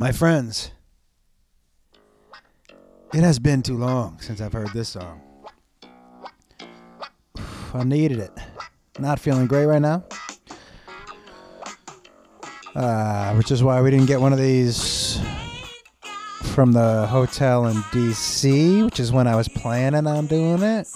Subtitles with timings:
[0.00, 0.70] My friends,
[3.12, 5.20] it has been too long since I've heard this song.
[7.74, 8.32] I needed it.
[8.98, 10.04] Not feeling great right now.
[12.74, 15.20] Uh, which is why we didn't get one of these
[16.54, 20.88] from the hotel in DC, which is when I was planning on doing it.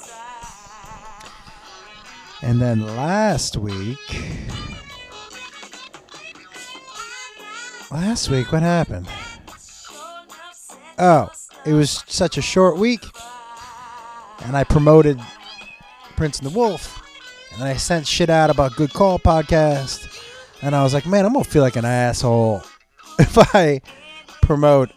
[2.41, 4.54] And then last week.
[7.95, 9.07] Last week, what happened?
[10.99, 11.31] Oh,
[11.65, 13.05] it was such a short week.
[14.43, 15.21] And I promoted
[16.17, 17.01] Prince and the Wolf.
[17.55, 20.09] And I sent shit out about Good Call podcast.
[20.61, 22.65] And I was like, man, I'm to feel like an asshole
[23.21, 23.81] if I
[24.43, 24.91] promote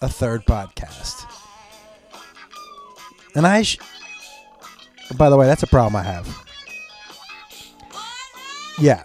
[0.00, 1.30] a third podcast.
[3.34, 3.76] And I, sh-
[5.18, 6.44] by the way, that's a problem I have.
[8.78, 9.04] Yeah,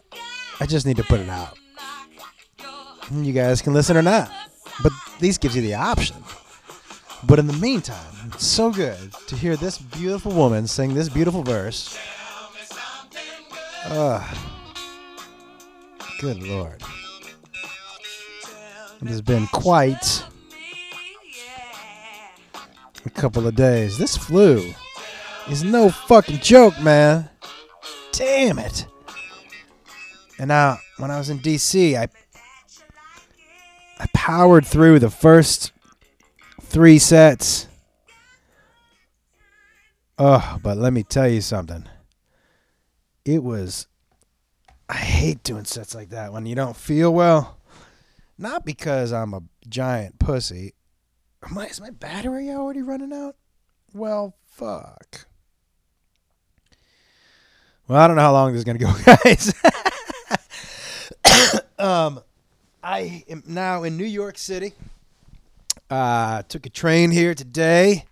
[0.61, 1.57] I just need to put it out.
[3.11, 4.31] You guys can listen or not,
[4.81, 6.15] but these gives you the option.
[7.25, 11.43] But in the meantime, it's so good to hear this beautiful woman sing this beautiful
[11.43, 11.97] verse.
[13.85, 14.37] Ugh.
[16.19, 16.81] Good lord.
[19.01, 20.23] It has been quite
[23.05, 23.97] a couple of days.
[23.97, 24.73] This flu
[25.49, 27.29] is no fucking joke, man.
[28.13, 28.85] Damn it.
[30.39, 32.07] And now, when I was in DC, I
[34.03, 35.71] I powered through the first
[36.61, 37.69] three sets.
[40.17, 41.87] Oh, but let me tell you something.
[43.23, 43.87] It was.
[44.89, 47.57] I hate doing sets like that when you don't feel well.
[48.37, 50.73] Not because I'm a giant pussy.
[51.49, 53.37] Am I, is my battery already running out?
[53.93, 55.27] Well, fuck.
[57.87, 58.93] Well, I don't know how long this is going to go,
[59.23, 59.53] guys.
[61.79, 62.19] um,
[62.83, 64.73] I am now in New York City.
[65.89, 68.03] Uh, took a train here today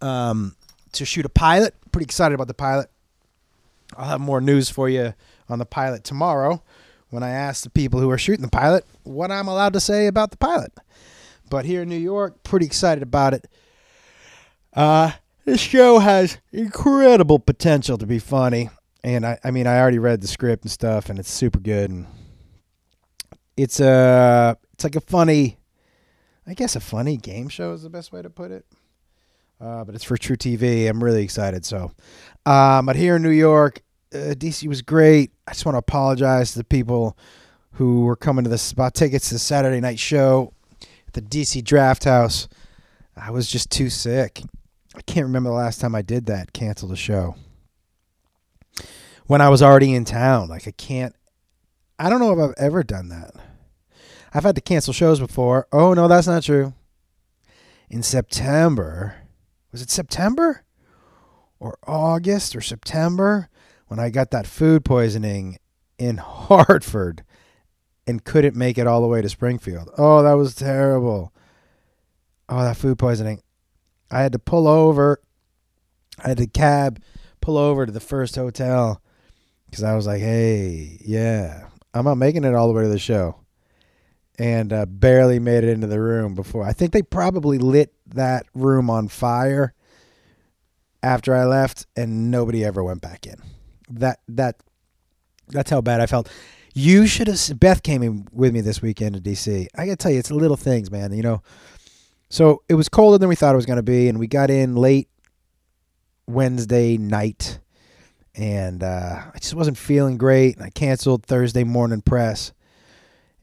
[0.00, 0.56] um,
[0.92, 1.74] to shoot a pilot.
[1.92, 2.90] Pretty excited about the pilot.
[3.96, 5.14] I'll have more news for you
[5.48, 6.62] on the pilot tomorrow
[7.10, 10.08] when I ask the people who are shooting the pilot what I'm allowed to say
[10.08, 10.72] about the pilot.
[11.48, 13.48] But here in New York, pretty excited about it.
[14.74, 15.12] Uh,
[15.44, 18.70] this show has incredible potential to be funny.
[19.04, 21.90] And I, I mean, I already read the script and stuff, and it's super good.
[21.90, 22.06] And
[23.56, 25.58] it's a, it's like a funny,
[26.46, 28.64] I guess a funny game show is the best way to put it.
[29.60, 30.88] Uh, but it's for truTV.
[30.88, 31.66] I'm really excited.
[31.66, 31.92] So,
[32.46, 33.82] um, but here in New York,
[34.14, 35.32] uh, DC was great.
[35.46, 37.16] I just want to apologize to the people
[37.72, 40.54] who were coming to this bought tickets to the Saturday night show
[41.06, 42.48] at the DC Draft House.
[43.16, 44.42] I was just too sick.
[44.96, 46.52] I can't remember the last time I did that.
[46.52, 47.36] Canceled a show
[49.26, 50.48] when I was already in town.
[50.48, 51.14] Like I can't.
[52.00, 53.32] I don't know if I've ever done that.
[54.32, 55.68] I've had to cancel shows before.
[55.70, 56.72] Oh no, that's not true.
[57.90, 59.16] In September,
[59.70, 60.64] was it September
[61.58, 63.50] or August or September
[63.88, 65.58] when I got that food poisoning
[65.98, 67.22] in Hartford
[68.06, 69.90] and couldn't make it all the way to Springfield.
[69.98, 71.34] Oh, that was terrible.
[72.48, 73.42] Oh, that food poisoning.
[74.10, 75.20] I had to pull over.
[76.24, 77.02] I had to cab
[77.42, 79.02] pull over to the first hotel
[79.66, 82.98] because I was like, hey, yeah, I'm not making it all the way to the
[82.98, 83.36] show.
[84.38, 86.64] And uh, barely made it into the room before.
[86.64, 89.74] I think they probably lit that room on fire
[91.02, 93.36] after I left, and nobody ever went back in.
[93.90, 94.56] That that
[95.48, 96.30] that's how bad I felt.
[96.74, 97.60] You should have.
[97.60, 99.66] Beth came in with me this weekend to DC.
[99.76, 101.12] I gotta tell you, it's little things, man.
[101.12, 101.42] You know,
[102.28, 104.76] so it was colder than we thought it was gonna be, and we got in
[104.76, 105.08] late
[106.26, 107.58] Wednesday night,
[108.40, 110.56] and uh, I just wasn't feeling great.
[110.56, 112.52] And I canceled Thursday morning press,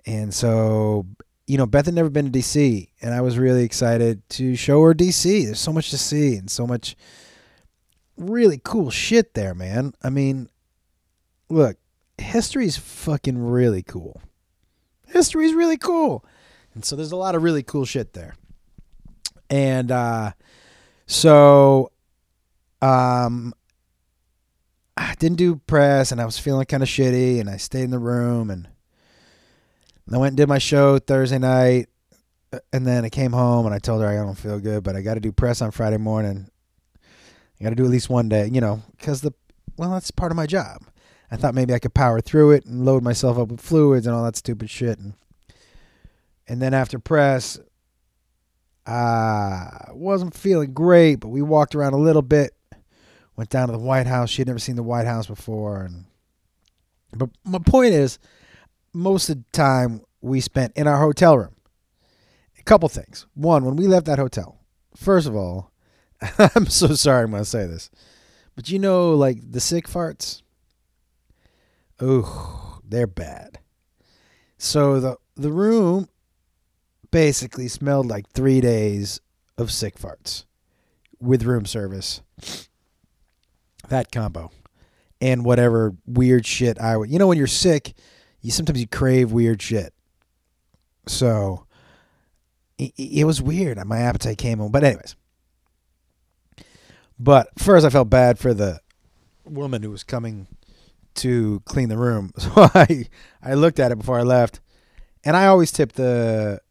[0.05, 1.05] and so
[1.45, 4.83] you know, Beth had never been to DC, and I was really excited to show
[4.83, 5.45] her DC.
[5.45, 6.97] There's so much to see and so much
[8.17, 9.93] really cool shit there, man.
[10.03, 10.49] I mean,
[11.49, 11.77] look,
[12.17, 14.21] history's fucking really cool.
[15.07, 16.25] History's really cool.
[16.73, 18.35] And so there's a lot of really cool shit there.
[19.49, 20.31] And uh
[21.05, 21.91] so
[22.81, 23.53] um
[24.97, 27.91] I didn't do press and I was feeling kind of shitty and I stayed in
[27.91, 28.67] the room and
[30.11, 31.87] I went and did my show Thursday night
[32.51, 34.95] uh, and then I came home and I told her I don't feel good, but
[34.95, 36.49] I got to do press on Friday morning.
[37.59, 39.33] I got to do at least one day, you know, because the
[39.77, 40.81] well, that's part of my job.
[41.29, 44.15] I thought maybe I could power through it and load myself up with fluids and
[44.15, 44.97] all that stupid shit.
[44.97, 45.13] And
[46.47, 47.59] and then after press,
[48.85, 52.53] I wasn't feeling great, but we walked around a little bit.
[53.37, 54.29] Went down to the White House.
[54.29, 56.05] She had never seen the White House before, and
[57.15, 58.19] but my point is,
[58.93, 61.55] most of the time we spent in our hotel room.
[62.59, 63.25] A couple things.
[63.33, 64.59] One, when we left that hotel,
[64.95, 65.71] first of all,
[66.55, 67.89] I'm so sorry I'm going to say this,
[68.55, 70.41] but you know, like the sick farts?
[71.99, 73.59] Oh, they're bad.
[74.57, 76.09] So the the room
[77.11, 79.21] basically smelled like three days
[79.57, 80.45] of sick farts
[81.19, 82.21] with room service.
[83.89, 84.51] That combo.
[85.19, 87.93] And whatever weird shit I would you know when you're sick,
[88.41, 89.93] you sometimes you crave weird shit.
[91.07, 91.65] So
[92.77, 93.83] it, it was weird.
[93.85, 94.71] My appetite came on.
[94.71, 95.15] But anyways.
[97.19, 98.79] But first I felt bad for the
[99.43, 100.47] woman who was coming
[101.15, 102.31] to clean the room.
[102.39, 103.07] So I
[103.41, 104.59] I looked at it before I left.
[105.23, 106.61] And I always tip the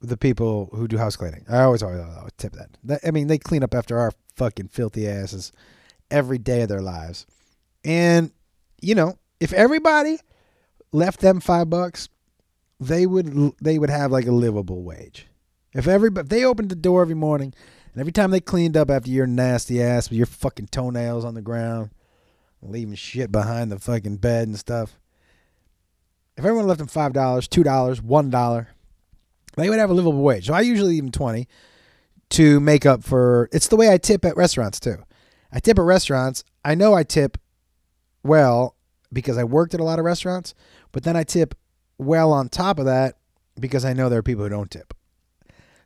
[0.00, 1.44] the people who do house cleaning.
[1.48, 2.68] I always, always, always tip that.
[2.84, 3.00] that.
[3.06, 5.50] I mean, they clean up after our fucking filthy asses
[6.10, 7.26] every day of their lives.
[7.84, 8.30] And
[8.80, 10.18] you know, if everybody
[10.92, 12.08] left them five bucks,
[12.80, 15.26] they would they would have like a livable wage.
[15.72, 17.52] If every if they opened the door every morning
[17.92, 21.34] and every time they cleaned up after your nasty ass with your fucking toenails on
[21.34, 21.90] the ground,
[22.62, 24.98] leaving shit behind the fucking bed and stuff.
[26.36, 28.68] If everyone left them five dollars, two dollars, one dollar,
[29.56, 30.46] they would have a livable wage.
[30.46, 31.48] So I usually leave them twenty
[32.30, 33.48] to make up for.
[33.52, 34.96] It's the way I tip at restaurants too.
[35.54, 36.44] I tip at restaurants.
[36.64, 37.38] I know I tip
[38.24, 38.76] well
[39.12, 40.52] because I worked at a lot of restaurants,
[40.92, 41.54] but then I tip
[41.96, 43.16] well on top of that
[43.58, 44.92] because I know there are people who don't tip.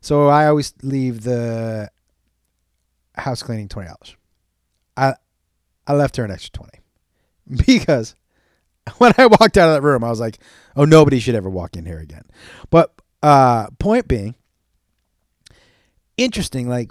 [0.00, 1.90] So I always leave the
[3.14, 4.16] house cleaning twenty dollars.
[4.96, 5.14] I
[5.86, 6.80] I left her an extra twenty
[7.66, 8.14] because
[8.98, 10.38] when I walked out of that room, I was like,
[10.76, 12.24] "Oh, nobody should ever walk in here again."
[12.70, 14.34] But uh, point being,
[16.16, 16.68] interesting.
[16.68, 16.90] Like,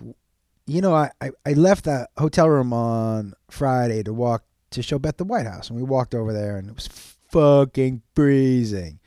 [0.67, 4.99] you know, I, I, I left that hotel room on Friday to walk to show
[4.99, 6.87] Beth the White House, and we walked over there, and it was
[7.31, 8.99] fucking freezing,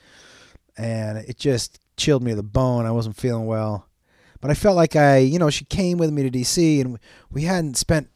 [0.77, 2.87] and it just chilled me to the bone.
[2.87, 3.87] I wasn't feeling well,
[4.41, 6.99] but I felt like I, you know, she came with me to DC, and
[7.31, 8.09] we hadn't spent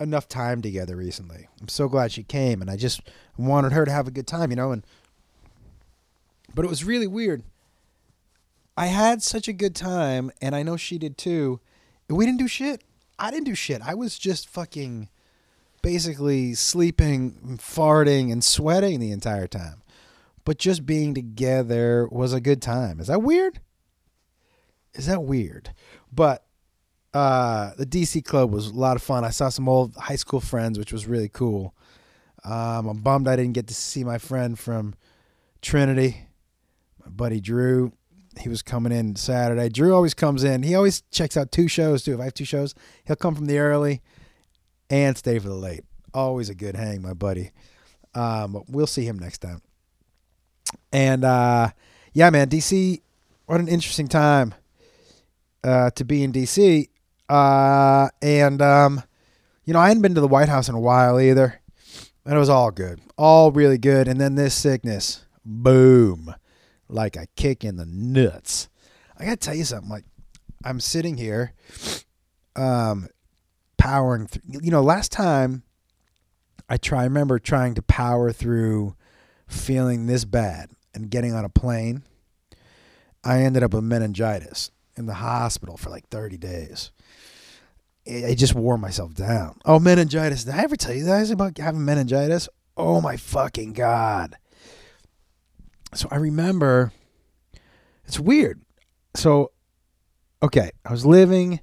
[0.00, 1.46] enough time together recently.
[1.60, 3.02] I'm so glad she came, and I just
[3.36, 4.84] wanted her to have a good time, you know, and
[6.56, 7.44] but it was really weird.
[8.76, 11.60] I had such a good time, and I know she did too.
[12.08, 12.82] We didn't do shit.
[13.18, 13.80] I didn't do shit.
[13.82, 15.08] I was just fucking
[15.82, 19.82] basically sleeping, farting, and sweating the entire time.
[20.44, 23.00] But just being together was a good time.
[23.00, 23.60] Is that weird?
[24.94, 25.72] Is that weird?
[26.12, 26.44] But
[27.14, 29.24] uh, the DC club was a lot of fun.
[29.24, 31.74] I saw some old high school friends, which was really cool.
[32.44, 34.94] Um, I'm bummed I didn't get to see my friend from
[35.62, 36.26] Trinity
[37.04, 37.92] my buddy Drew.
[38.38, 39.68] He was coming in Saturday.
[39.68, 40.62] Drew always comes in.
[40.62, 42.14] He always checks out two shows too.
[42.14, 44.02] If I have two shows, he'll come from the early
[44.90, 45.84] and stay for the late.
[46.12, 47.50] Always a good hang, my buddy.
[48.14, 49.60] Um, we'll see him next time.
[50.92, 51.70] And uh,
[52.12, 53.00] yeah, man, DC.
[53.46, 54.54] What an interesting time
[55.62, 56.88] uh, to be in DC.
[57.28, 59.02] Uh, and um,
[59.64, 61.60] you know, I hadn't been to the White House in a while either,
[62.24, 64.08] and it was all good, all really good.
[64.08, 66.34] And then this sickness, boom
[66.88, 68.68] like a kick in the nuts.
[69.18, 69.90] I gotta tell you something.
[69.90, 70.04] Like
[70.64, 71.52] I'm sitting here,
[72.56, 73.08] um,
[73.78, 74.26] powering.
[74.26, 75.62] Through, you know, last time
[76.68, 78.96] I try, I remember trying to power through
[79.46, 82.02] feeling this bad and getting on a plane.
[83.22, 86.90] I ended up with meningitis in the hospital for like 30 days.
[88.06, 89.58] I just wore myself down.
[89.64, 90.44] Oh, meningitis.
[90.44, 92.48] Did I ever tell you guys about having meningitis?
[92.76, 94.36] Oh my fucking god.
[95.94, 96.92] So I remember
[98.04, 98.62] it's weird.
[99.14, 99.52] So
[100.42, 101.60] okay, I was living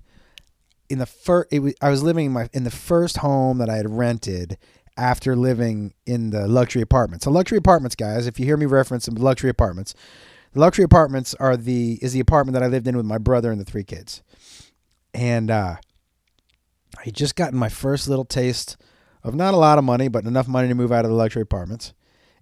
[0.90, 3.90] in the first I was living in my in the first home that I had
[3.90, 4.58] rented
[4.98, 7.26] after living in the luxury apartments.
[7.26, 9.96] So luxury apartments, guys, if you hear me reference some luxury apartments,
[10.54, 13.52] the luxury apartments are the is the apartment that I lived in with my brother
[13.52, 14.22] and the three kids.
[15.14, 15.76] And uh
[17.06, 18.78] I just gotten my first little taste
[19.24, 21.42] of not a lot of money, but enough money to move out of the luxury
[21.42, 21.94] apartments.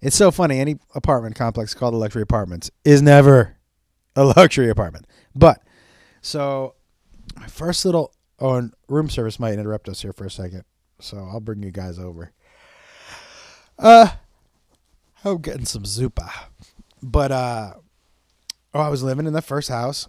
[0.02, 0.58] It's so funny.
[0.58, 3.56] Any apartment complex called a luxury apartments is never
[4.16, 5.06] a luxury apartment.
[5.34, 5.62] But
[6.22, 6.74] so
[7.36, 10.64] my first little oh, and room service might interrupt us here for a second,
[11.00, 12.32] so I'll bring you guys over.
[13.78, 14.08] Uh,
[15.24, 16.30] I'm getting some zupa,
[17.02, 17.74] but uh,
[18.74, 20.08] oh, I was living in the first house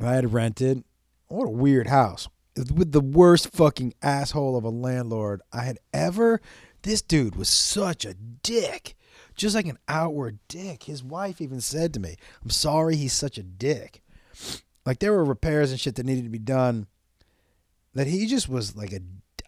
[0.00, 0.84] I had rented.
[1.28, 6.40] What a weird house with the worst fucking asshole of a landlord I had ever
[6.82, 8.94] this dude was such a dick.
[9.34, 10.84] Just like an outward dick.
[10.84, 14.02] His wife even said to me, I'm sorry he's such a dick.
[14.84, 16.86] Like there were repairs and shit that needed to be done
[17.94, 19.00] that he just was like a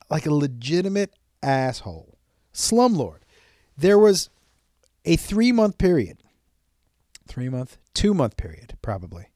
[0.09, 2.19] like a legitimate asshole.
[2.53, 3.21] Slumlord.
[3.77, 4.29] There was
[5.05, 6.19] a 3 month period.
[7.27, 9.31] three month, two month period, probably,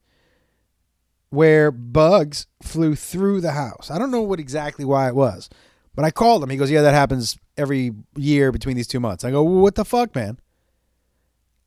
[1.30, 3.88] where bugs flew through the house.
[3.90, 5.48] I don't know what exactly why it was,
[5.94, 6.50] but I called him.
[6.50, 9.74] He goes, "Yeah, that happens every year between these two months." I go, well, "What
[9.74, 10.38] the fuck, man?"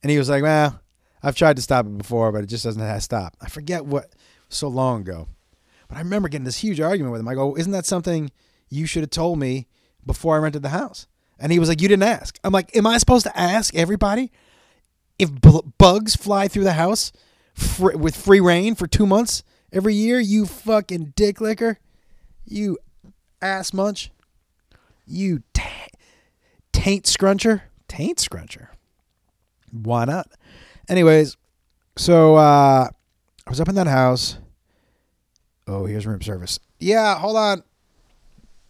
[0.04, 0.80] And he was like, "Well,
[1.24, 4.14] I've tried to stop it before, but it just doesn't have stop." I forget what
[4.50, 5.28] so long ago,
[5.88, 7.28] but I remember getting this huge argument with him.
[7.28, 8.32] I go, "Isn't that something
[8.70, 9.68] you should have told me
[10.06, 11.08] before I rented the house?"
[11.40, 14.32] And he was like, "You didn't ask." I'm like, "Am I supposed to ask everybody
[15.20, 15.32] if
[15.78, 17.12] bugs fly through the house
[17.54, 20.20] fr- with free reign for two months every year?
[20.20, 21.80] You fucking dick licker,
[22.46, 22.78] you
[23.42, 24.12] ass munch,
[25.08, 25.64] you t-
[26.74, 28.68] taint scruncher, taint scruncher.
[29.72, 30.28] Why not?
[30.90, 31.38] Anyways,
[31.98, 32.88] so uh,
[33.46, 34.38] I was up in that house.
[35.68, 36.60] Oh, here's room service.
[36.80, 37.64] Yeah, hold on.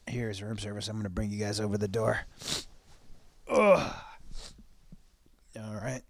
[0.07, 0.87] Here's room service.
[0.87, 2.21] I'm gonna bring you guys over the door.
[3.49, 3.93] Ugh.
[5.59, 6.01] All right.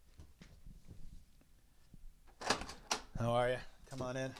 [3.19, 3.57] How are you?
[3.89, 4.31] Come on in.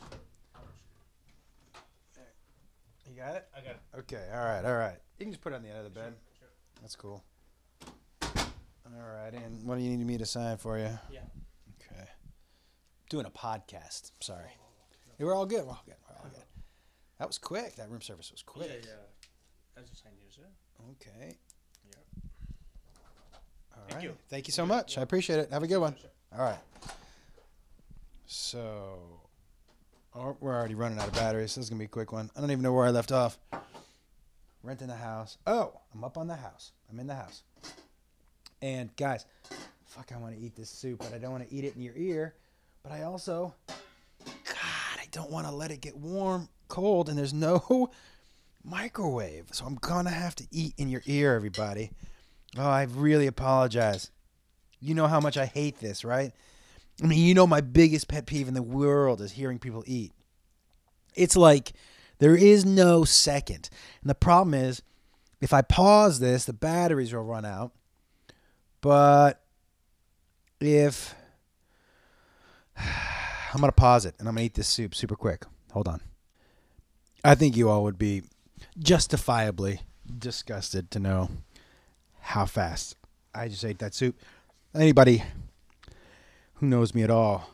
[3.18, 3.48] You got it?
[3.58, 3.80] I got it.
[4.02, 4.30] Okay.
[4.32, 4.64] All right.
[4.64, 4.98] All right.
[5.18, 6.14] You can just put it on the end of the bed.
[6.38, 6.50] Sure.
[6.82, 7.24] That's cool.
[8.22, 8.30] All
[8.86, 9.34] right.
[9.34, 10.90] And what do you need me to sign for you?
[11.12, 11.22] Yeah.
[11.82, 12.06] Okay.
[13.10, 14.12] Doing a podcast.
[14.20, 14.52] Sorry.
[15.18, 15.66] Yeah, we're all good.
[15.66, 15.96] We're all good.
[16.08, 16.44] We're all good.
[17.18, 17.76] That was quick.
[17.78, 18.68] That room service was quick.
[18.70, 18.92] Yeah, yeah.
[19.76, 20.44] That's just sign here, sir.
[20.92, 21.38] Okay.
[21.90, 21.96] Yeah.
[23.74, 24.04] All Thank right.
[24.04, 24.18] you.
[24.30, 25.00] Thank you so much.
[25.00, 25.52] I appreciate it.
[25.52, 25.96] Have a good one.
[26.38, 26.60] All right.
[28.28, 29.27] So, oh,
[30.20, 31.54] Oh, we're already running out of batteries.
[31.54, 32.32] This is gonna be a quick one.
[32.36, 33.38] I don't even know where I left off.
[34.64, 35.38] Renting the house.
[35.46, 36.72] Oh, I'm up on the house.
[36.90, 37.44] I'm in the house.
[38.60, 39.26] And guys,
[39.86, 41.84] fuck, I want to eat this soup, but I don't want to eat it in
[41.84, 42.34] your ear.
[42.82, 43.54] But I also,
[44.26, 47.92] God, I don't want to let it get warm, cold, and there's no
[48.64, 49.50] microwave.
[49.52, 51.92] So I'm gonna have to eat in your ear, everybody.
[52.58, 54.10] Oh, I really apologize.
[54.80, 56.32] You know how much I hate this, right?
[57.02, 60.14] I mean, you know, my biggest pet peeve in the world is hearing people eat.
[61.16, 61.74] It's like
[62.20, 63.70] there is no second.
[64.02, 64.82] And the problem is,
[65.40, 67.72] if I pause this, the batteries will run out.
[68.82, 69.42] But
[70.60, 71.16] if
[72.78, 75.46] I'm going to pause it and I'm going to eat this soup super quick.
[75.72, 76.02] Hold on.
[77.24, 78.24] I think you all would be
[78.80, 79.82] justifiably
[80.18, 81.30] disgusted to know
[82.22, 82.96] how fast
[83.34, 84.20] I just ate that soup.
[84.76, 85.24] Anybody
[86.60, 87.50] who knows me at all,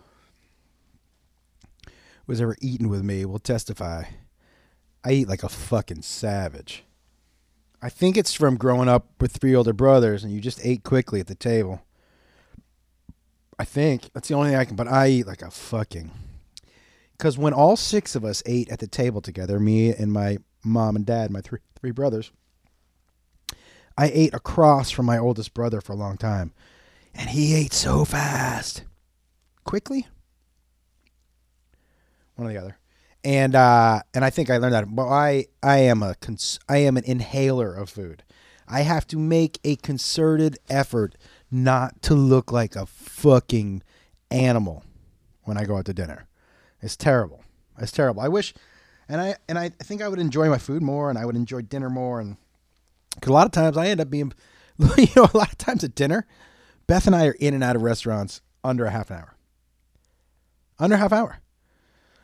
[1.86, 4.04] who has ever eaten with me, will testify.
[5.04, 6.84] I eat like a fucking savage.
[7.82, 11.20] I think it's from growing up with three older brothers and you just ate quickly
[11.20, 11.82] at the table.
[13.60, 16.12] I think that's the only thing I can, but I eat like a fucking.
[17.12, 20.96] Because when all six of us ate at the table together, me and my mom
[20.96, 22.32] and dad, my three three brothers,
[23.98, 26.54] I ate across from my oldest brother for a long time,
[27.14, 28.84] and he ate so fast,
[29.64, 30.08] quickly.
[32.36, 32.78] One or the other,
[33.24, 34.90] and uh, and I think I learned that.
[34.90, 38.24] Well, I I am a cons- I am an inhaler of food.
[38.68, 41.16] I have to make a concerted effort
[41.52, 43.84] not to look like a fucking
[44.32, 44.84] animal
[45.44, 46.28] when I go out to dinner.
[46.82, 47.44] It's terrible.
[47.78, 48.22] It's terrible.
[48.22, 48.54] I wish,
[49.08, 51.62] and I and I think I would enjoy my food more, and I would enjoy
[51.62, 52.38] dinner more, and
[53.16, 54.34] because a lot of times I end up being,
[54.98, 56.26] you know, a lot of times at dinner,
[56.88, 59.36] Beth and I are in and out of restaurants under a half an hour.
[60.80, 61.40] Under half hour.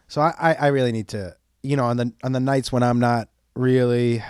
[0.08, 2.84] So I, I, I really need to, you know, on the on the nights when
[2.84, 4.24] I'm not really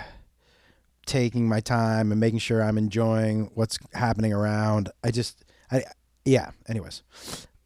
[1.06, 4.90] taking my time and making sure I'm enjoying what's happening around.
[5.02, 5.84] I just I
[6.24, 7.02] yeah, anyways.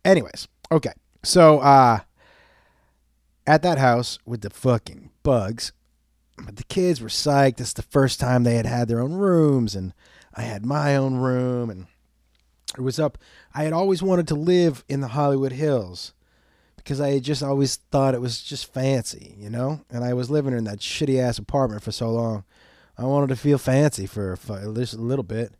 [0.05, 0.93] Anyways, okay.
[1.25, 2.01] So uh
[3.47, 5.73] at that house with the fucking bugs,
[6.39, 7.61] but the kids were psyched.
[7.61, 9.93] It's the first time they had had their own rooms, and
[10.35, 11.87] I had my own room, and
[12.77, 13.19] it was up.
[13.55, 16.13] I had always wanted to live in the Hollywood Hills
[16.85, 19.81] because I just always thought it was just fancy, you know.
[19.91, 22.45] And I was living in that shitty ass apartment for so long.
[22.99, 25.55] I wanted to feel fancy for, for just a little bit,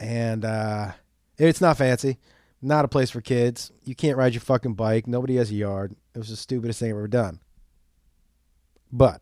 [0.00, 0.92] and uh,
[1.36, 2.18] it's not fancy.
[2.60, 3.70] Not a place for kids.
[3.84, 5.06] You can't ride your fucking bike.
[5.06, 5.94] Nobody has a yard.
[6.14, 7.38] It was the stupidest thing I've ever done.
[8.90, 9.20] But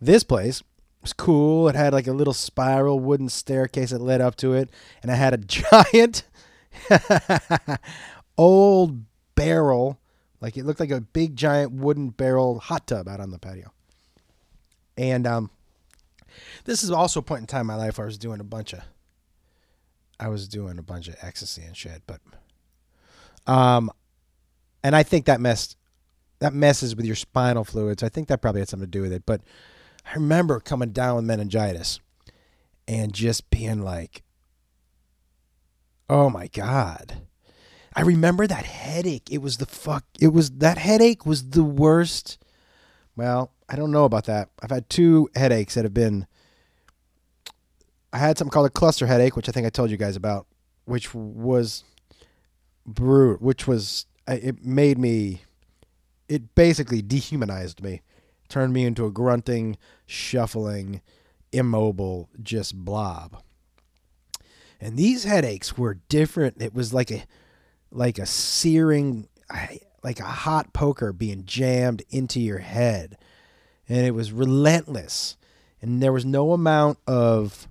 [0.00, 0.62] this place
[1.02, 1.68] was cool.
[1.68, 4.70] It had like a little spiral wooden staircase that led up to it,
[5.02, 6.24] and it had a giant
[8.38, 9.04] old
[9.36, 10.00] barrel,
[10.40, 13.72] like it looked like a big giant wooden barrel hot tub out on the patio.
[14.96, 15.50] And um,
[16.64, 18.44] this is also a point in time in my life where I was doing a
[18.44, 18.80] bunch of,
[20.20, 22.20] I was doing a bunch of ecstasy and shit, but,
[23.46, 23.90] um,
[24.82, 25.76] and I think that messed,
[26.40, 28.02] that messes with your spinal fluids.
[28.02, 29.42] I think that probably had something to do with it, but
[30.04, 32.00] I remember coming down with meningitis
[32.86, 34.22] and just being like,
[36.08, 37.27] oh my God.
[37.94, 39.28] I remember that headache.
[39.30, 40.04] It was the fuck.
[40.20, 42.38] It was that headache was the worst.
[43.16, 44.50] Well, I don't know about that.
[44.62, 46.26] I've had two headaches that have been.
[48.12, 50.46] I had something called a cluster headache, which I think I told you guys about,
[50.84, 51.84] which was
[52.86, 53.36] brutal.
[53.44, 55.42] Which was it made me.
[56.28, 58.02] It basically dehumanized me,
[58.50, 61.00] turned me into a grunting, shuffling,
[61.52, 63.42] immobile, just blob.
[64.80, 66.62] And these headaches were different.
[66.62, 67.24] It was like a
[67.90, 69.28] like a searing
[70.02, 73.18] like a hot poker being jammed into your head.
[73.88, 75.36] And it was relentless.
[75.80, 77.68] And there was no amount of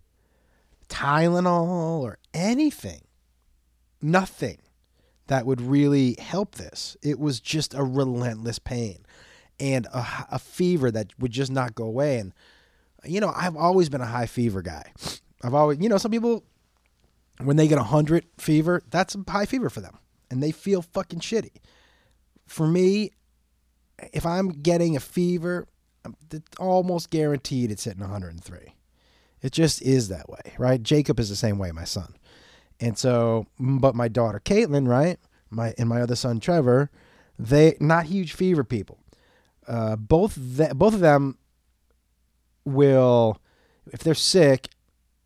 [0.89, 3.01] Tylenol or anything.
[4.01, 4.59] Nothing
[5.27, 6.95] that would really help this.
[7.01, 9.05] It was just a relentless pain
[9.59, 12.19] and a, a fever that would just not go away.
[12.19, 12.33] And,
[13.03, 14.91] you know, I've always been a high fever guy.
[15.43, 16.43] I've always, you know, some people,
[17.41, 19.97] when they get a 100 fever, that's a high fever for them
[20.29, 21.57] and they feel fucking shitty.
[22.48, 23.12] For me,
[24.13, 25.67] if I'm getting a fever,
[26.31, 28.74] it's almost guaranteed it's hitting 103.
[29.41, 30.81] It just is that way, right?
[30.81, 32.15] Jacob is the same way, my son.
[32.79, 35.19] And so, but my daughter Caitlin, right?
[35.50, 36.91] My and my other son Trevor,
[37.39, 39.00] they not huge fever people.
[39.67, 41.38] Uh, both the, both of them
[42.65, 43.39] will,
[43.91, 44.69] if they're sick,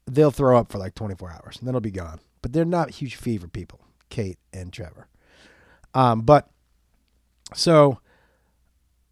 [0.08, 2.20] they'll throw up for like 24 hours and then it'll be gone.
[2.41, 3.81] But they're not huge fever people.
[4.12, 5.08] Kate and Trevor.
[5.96, 6.48] Um, but
[7.56, 8.00] so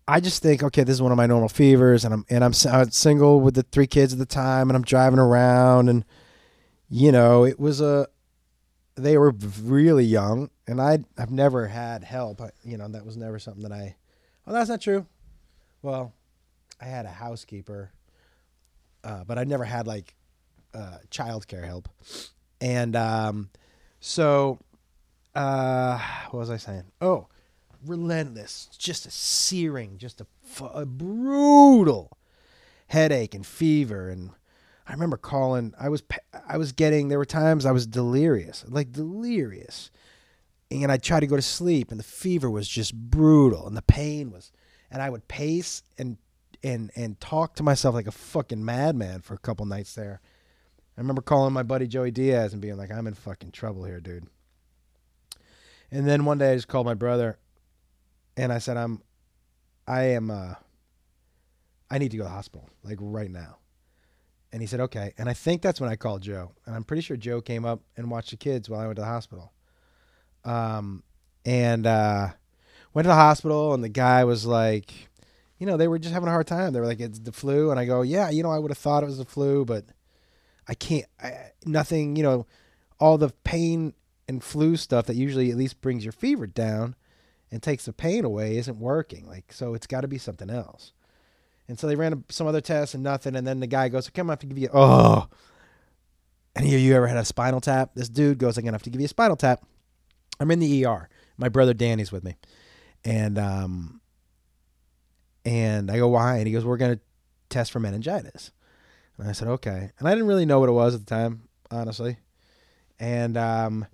[0.08, 2.54] I just think, okay, this is one of my normal fevers, and I'm and I'm,
[2.72, 6.06] I'm single with the three kids at the time, and I'm driving around, and
[6.90, 8.08] you know, it was a
[8.96, 12.42] they were really young, and I I've never had help.
[12.42, 13.96] I, you know, that was never something that I.
[14.46, 15.06] Well, that's not true.
[15.82, 16.14] Well,
[16.82, 17.92] I had a housekeeper,
[19.04, 20.16] uh, but I never had like
[20.74, 21.88] uh, childcare help,
[22.60, 23.50] and um,
[24.00, 24.60] so
[25.36, 26.86] uh, what was I saying?
[27.02, 27.28] Oh,
[27.86, 30.28] relentless, just a searing, just a,
[30.74, 32.18] a brutal
[32.88, 34.32] headache and fever and
[34.90, 35.76] I remember calling.
[35.80, 36.02] I was
[36.48, 37.10] I was getting.
[37.10, 39.92] There were times I was delirious, like delirious,
[40.72, 43.84] and I tried to go to sleep, and the fever was just brutal, and the
[43.84, 44.52] pain was,
[44.90, 46.18] and I would pace and
[46.64, 50.22] and and talk to myself like a fucking madman for a couple nights there.
[50.98, 54.00] I remember calling my buddy Joey Diaz and being like, "I'm in fucking trouble here,
[54.00, 54.26] dude."
[55.92, 57.38] And then one day I just called my brother
[58.38, 59.02] and I said, I'm,
[59.88, 60.54] I am, uh,
[61.90, 63.58] I need to go to the hospital, like right now.
[64.52, 65.14] And he said, okay.
[65.18, 66.52] And I think that's when I called Joe.
[66.66, 69.02] And I'm pretty sure Joe came up and watched the kids while I went to
[69.02, 69.52] the hospital.
[70.44, 71.04] Um,
[71.46, 72.30] and, uh,
[72.94, 74.94] went to the hospital and the guy was like,
[75.58, 76.74] you know, they were just having a hard time.
[76.74, 77.70] They were like, it's the flu.
[77.72, 79.86] And I go, yeah, you know, I would have thought it was the flu, but
[80.68, 82.48] I can't, I, nothing, you know,
[83.00, 83.94] all the pain
[84.30, 86.96] and flu stuff that usually at least brings your fever down
[87.52, 89.28] and takes the pain away isn't working.
[89.28, 90.94] Like, so it's got to be something else.
[91.68, 93.36] And so they ran some other tests and nothing.
[93.36, 95.28] And then the guy goes, "Come, I have to give you oh."
[96.56, 97.92] Any of you ever had a spinal tap?
[97.96, 99.64] This dude goes, "I'm gonna have to give you a spinal tap."
[100.40, 101.10] I'm in the ER.
[101.38, 102.38] My brother Danny's with me,
[103.04, 104.02] and um,
[105.46, 107.00] and I go, "Why?" And he goes, "We're gonna
[107.50, 108.52] test for meningitis."
[109.18, 111.50] And I said, "Okay." And I didn't really know what it was at the time,
[111.70, 112.18] honestly.
[113.00, 113.88] And um,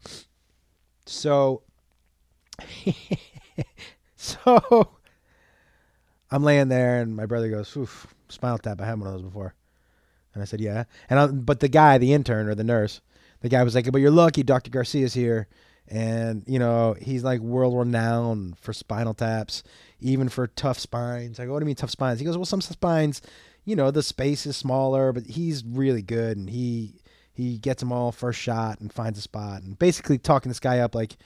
[1.05, 1.61] so,
[4.15, 4.89] so
[6.31, 8.81] I'm laying there, and my brother goes, "Oof, spinal tap.
[8.81, 9.53] I had one of those before."
[10.33, 13.01] And I said, "Yeah." And I, but the guy, the intern or the nurse,
[13.41, 15.47] the guy was like, "But you're lucky, Doctor Garcia's here."
[15.87, 19.61] And you know he's like world renowned for spinal taps,
[19.99, 21.39] even for tough spines.
[21.39, 23.21] I go, "What do you mean tough spines?" He goes, "Well, some spines,
[23.65, 26.95] you know, the space is smaller, but he's really good, and he
[27.35, 30.79] he gets them all first shot and finds a spot and basically talking this guy
[30.79, 31.17] up like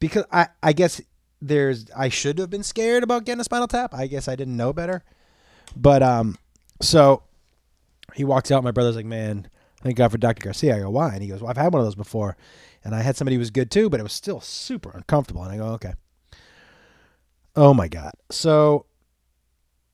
[0.00, 1.00] because I I guess
[1.40, 3.94] there's I should have been scared about getting a spinal tap.
[3.94, 5.04] I guess I didn't know better.
[5.76, 6.38] But um
[6.80, 7.22] so
[8.14, 9.48] he walks out, my brother's like, Man,
[9.82, 10.42] thank God for Dr.
[10.42, 10.76] Garcia.
[10.76, 11.12] I go, Why?
[11.12, 12.36] And he goes, Well, I've had one of those before.
[12.84, 15.42] And I had somebody who was good too, but it was still super uncomfortable.
[15.42, 15.92] And I go, Okay.
[17.54, 18.12] Oh my God.
[18.30, 18.86] So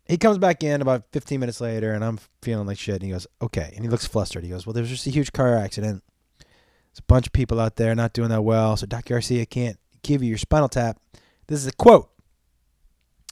[0.08, 2.96] he comes back in about 15 minutes later, and I'm feeling like shit.
[2.96, 4.42] And he goes, "Okay," and he looks flustered.
[4.42, 6.02] He goes, "Well, there's just a huge car accident.
[6.38, 9.14] There's a bunch of people out there not doing that well, so Dr.
[9.14, 10.98] Garcia can't give you your spinal tap."
[11.46, 12.10] This is a quote.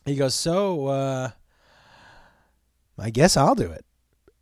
[0.05, 1.31] He goes, "So, uh,
[2.99, 3.85] I guess I'll do it."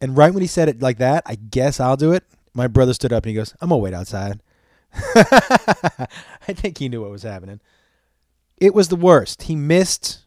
[0.01, 2.25] And right when he said it like that, I guess I'll do it.
[2.53, 4.40] My brother stood up and he goes, "I'm gonna wait outside."
[4.92, 6.09] I
[6.53, 7.61] think he knew what was happening.
[8.57, 9.44] It was the worst.
[9.44, 10.24] He missed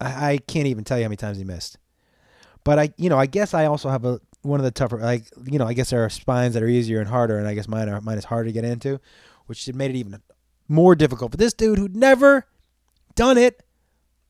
[0.00, 1.78] I, can't even tell you how many times he missed.
[2.64, 5.24] But I, you know, I guess I also have a one of the tougher, like,
[5.44, 7.68] you know, I guess there are spines that are easier and harder, and I guess
[7.68, 9.00] mine are mine is harder to get into,
[9.46, 10.20] which made it even
[10.68, 12.46] more difficult for this dude who'd never
[13.14, 13.62] done it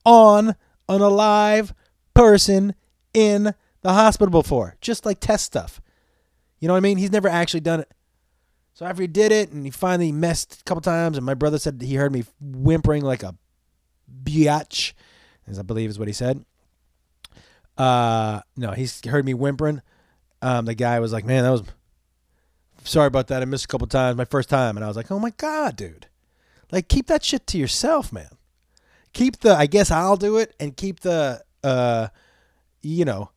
[0.05, 0.55] on
[0.89, 1.75] an alive
[2.15, 2.75] person
[3.13, 5.81] in the hospital before, just like test stuff.
[6.59, 6.99] You know what I mean?
[6.99, 7.93] He's never actually done it.
[8.75, 11.59] So after he did it and he finally messed a couple times, and my brother
[11.59, 13.35] said he heard me whimpering like a
[14.25, 14.93] biatch,
[15.47, 16.45] as I believe is what he said.
[17.77, 19.83] Uh, no, he's heard me whimpering.
[20.43, 21.63] Um, the guy was like, "Man, that was
[22.85, 23.43] sorry about that.
[23.43, 24.17] I missed a couple times.
[24.17, 26.09] My first time." And I was like, "Oh my god, dude!
[26.73, 28.31] Like, keep that shit to yourself, man.
[29.13, 29.55] Keep the.
[29.55, 31.43] I guess I'll do it, and keep the.
[31.63, 32.09] Uh,
[32.83, 33.31] you know,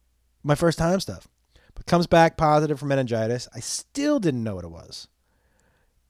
[0.44, 1.28] my first time stuff.
[1.74, 3.48] But comes back positive for meningitis.
[3.54, 5.08] I still didn't know what it was,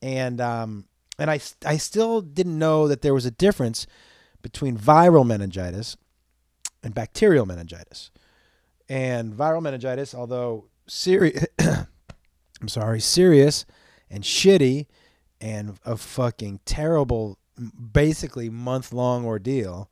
[0.02, 0.86] and um,
[1.18, 3.86] and I I still didn't know that there was a difference
[4.42, 5.98] between viral meningitis
[6.84, 8.12] and bacterial meningitis.
[8.88, 13.66] And viral meningitis, although serious, I'm sorry, serious
[14.10, 14.88] and shitty
[15.40, 17.38] and a fucking terrible,
[17.92, 19.90] basically month long ordeal,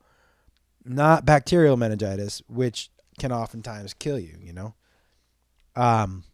[0.84, 4.74] not bacterial meningitis, which can oftentimes kill you, you know?
[5.76, 6.24] Um,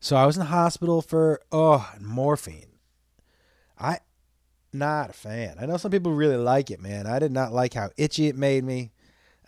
[0.00, 2.78] so I was in the hospital for, oh, morphine.
[3.78, 3.98] I,
[4.72, 5.56] not a fan.
[5.60, 7.06] I know some people really like it, man.
[7.06, 8.92] I did not like how itchy it made me.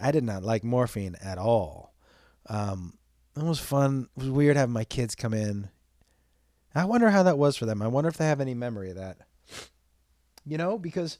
[0.01, 1.95] I did not like morphine at all.
[2.49, 2.95] Um,
[3.37, 4.09] it was fun.
[4.17, 5.69] It was weird having my kids come in.
[6.75, 7.83] I wonder how that was for them.
[7.83, 9.19] I wonder if they have any memory of that.
[10.47, 11.19] You know, because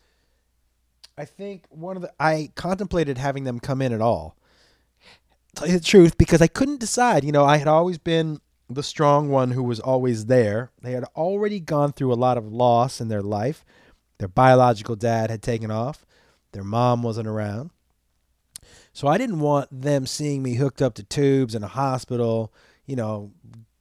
[1.17, 4.37] I think one of the I contemplated having them come in at all.
[5.55, 7.25] Tell you the truth, because I couldn't decide.
[7.25, 10.71] You know, I had always been the strong one who was always there.
[10.83, 13.65] They had already gone through a lot of loss in their life.
[14.19, 16.05] Their biological dad had taken off.
[16.53, 17.71] Their mom wasn't around.
[18.93, 22.53] So I didn't want them seeing me hooked up to tubes in a hospital,
[22.85, 23.33] you know,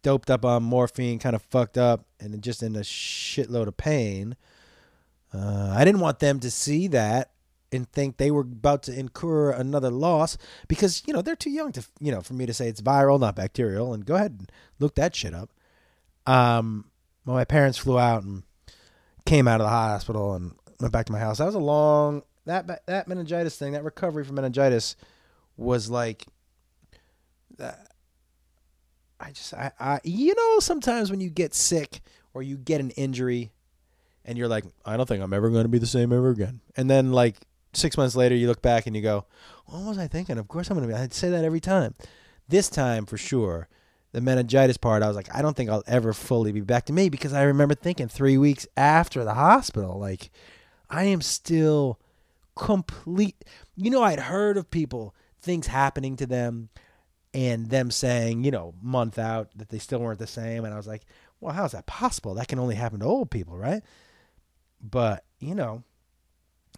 [0.03, 4.35] doped up on morphine, kind of fucked up, and just in a shitload of pain.
[5.33, 7.31] Uh, I didn't want them to see that
[7.71, 11.73] and think they were about to incur another loss because you know they're too young
[11.73, 13.93] to you know for me to say it's viral, not bacterial.
[13.93, 15.49] And go ahead and look that shit up.
[16.25, 16.85] Um,
[17.25, 18.43] well, my parents flew out and
[19.27, 21.37] came out of the hospital and went back to my house.
[21.37, 24.95] That was a long that that meningitis thing, that recovery from meningitis
[25.57, 26.25] was like
[27.59, 27.71] uh,
[29.19, 32.01] I just I, I you know sometimes when you get sick
[32.33, 33.51] or you get an injury
[34.25, 36.61] and you're like I don't think I'm ever going to be the same ever again.
[36.75, 37.35] And then like
[37.73, 39.25] 6 months later you look back and you go,
[39.65, 40.37] "What was I thinking?
[40.37, 41.95] Of course I'm going to be I'd say that every time."
[42.47, 43.67] This time for sure
[44.17, 46.93] the meningitis part, I was like, I don't think I'll ever fully be back to
[46.93, 50.31] me because I remember thinking three weeks after the hospital, like,
[50.89, 51.99] I am still
[52.55, 53.45] complete.
[53.75, 56.69] You know, I'd heard of people, things happening to them,
[57.31, 60.65] and them saying, you know, month out that they still weren't the same.
[60.65, 61.03] And I was like,
[61.39, 62.33] well, how is that possible?
[62.33, 63.83] That can only happen to old people, right?
[64.81, 65.83] But, you know,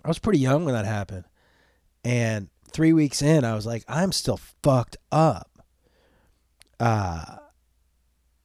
[0.03, 1.23] I was pretty young when that happened.
[2.03, 5.48] And three weeks in, I was like, I'm still fucked up.
[6.79, 7.37] Uh,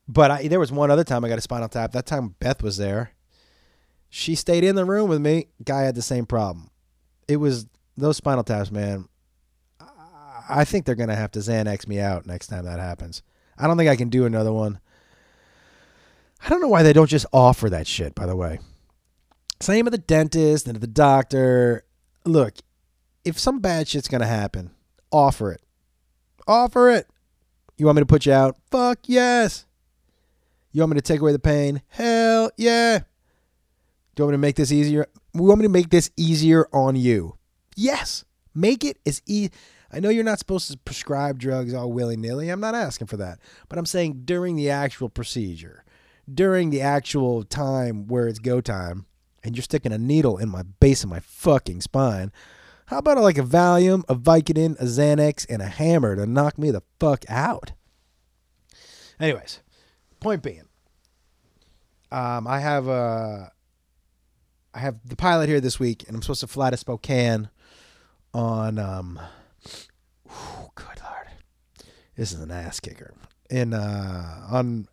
[0.09, 1.92] but I, there was one other time I got a spinal tap.
[1.92, 3.12] That time Beth was there.
[4.11, 5.47] She stayed in the room with me.
[5.64, 6.70] Guy had the same problem
[7.29, 7.66] it was
[7.97, 9.09] those spinal taps, man.
[10.49, 13.23] I think they're gonna have to Xanax me out next time that happens.
[13.57, 14.79] I don't think I can do another one.
[16.44, 18.14] I don't know why they don't just offer that shit.
[18.14, 18.59] By the way,
[19.61, 21.85] same with the dentist and the doctor.
[22.27, 22.57] Look,
[23.25, 24.73] if some bad shit's gonna happen,
[25.11, 25.62] offer it.
[26.47, 27.09] Offer it.
[27.76, 28.56] You want me to put you out?
[28.70, 29.66] Fuck yes.
[30.72, 31.82] You want me to take away the pain?
[31.88, 32.98] Hell yeah.
[34.14, 35.06] Do you want me to make this easier?
[35.32, 37.37] We want me to make this easier on you.
[37.76, 38.24] Yes.
[38.54, 39.50] Make it as easy.
[39.92, 42.48] I know you're not supposed to prescribe drugs all willy nilly.
[42.48, 43.38] I'm not asking for that.
[43.68, 45.84] But I'm saying during the actual procedure,
[46.32, 49.06] during the actual time where it's go time,
[49.44, 52.32] and you're sticking a needle in my base of my fucking spine,
[52.94, 56.70] how about like a Valium, a Vicodin, a Xanax, and a hammer to knock me
[56.70, 57.72] the fuck out?
[59.18, 59.62] Anyways,
[60.20, 60.68] point being,
[62.12, 63.50] um, I have a
[64.72, 67.50] I have the pilot here this week, and I'm supposed to fly to Spokane
[68.33, 68.78] on.
[68.78, 69.18] Um,
[70.22, 71.30] whew, good lord,
[72.16, 73.12] this is an ass kicker.
[73.50, 74.87] In uh, on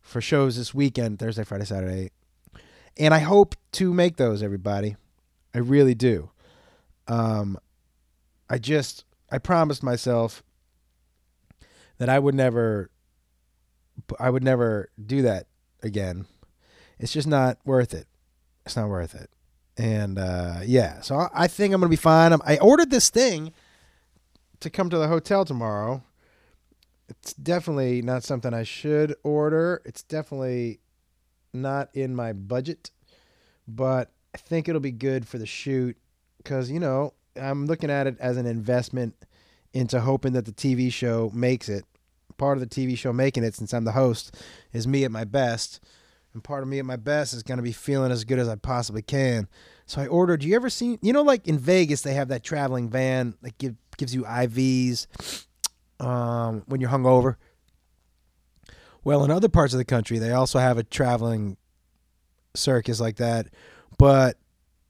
[0.00, 2.10] for shows this weekend, Thursday, Friday, Saturday,
[2.96, 4.42] and I hope to make those.
[4.42, 4.96] Everybody,
[5.54, 6.31] I really do.
[7.08, 7.58] Um,
[8.48, 10.42] I just I promised myself
[11.98, 12.90] that I would never,
[14.18, 15.46] I would never do that
[15.82, 16.26] again.
[16.98, 18.06] It's just not worth it
[18.64, 19.30] it's not worth it.
[19.76, 22.32] And uh, yeah, so I, I think I'm gonna be fine.
[22.32, 23.52] I'm, I ordered this thing
[24.60, 26.02] to come to the hotel tomorrow.
[27.08, 29.82] It's definitely not something I should order.
[29.84, 30.80] It's definitely
[31.52, 32.90] not in my budget,
[33.66, 35.96] but I think it'll be good for the shoot
[36.42, 39.14] because you know I'm looking at it as an investment
[39.72, 41.84] into hoping that the TV show makes it.
[42.36, 44.36] Part of the TV show making it, since I'm the host,
[44.72, 45.80] is me at my best,
[46.32, 48.56] and part of me at my best is to be feeling as good as I
[48.56, 49.48] possibly can.
[49.86, 50.42] So I ordered.
[50.42, 50.98] You ever seen?
[51.02, 55.06] You know, like in Vegas, they have that traveling van that give, gives you IVs
[56.00, 57.36] um, when you're hungover.
[59.04, 61.56] Well, in other parts of the country, they also have a traveling
[62.54, 63.48] circus like that,
[63.98, 64.38] but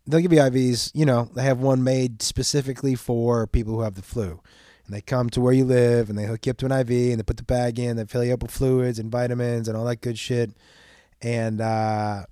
[0.07, 0.91] they'll give you IVs.
[0.95, 4.41] You know, they have one made specifically for people who have the flu.
[4.87, 6.91] And they come to where you live and they hook you up to an IV
[6.91, 9.77] and they put the bag in, they fill you up with fluids and vitamins and
[9.77, 10.53] all that good shit.
[11.21, 12.25] And uh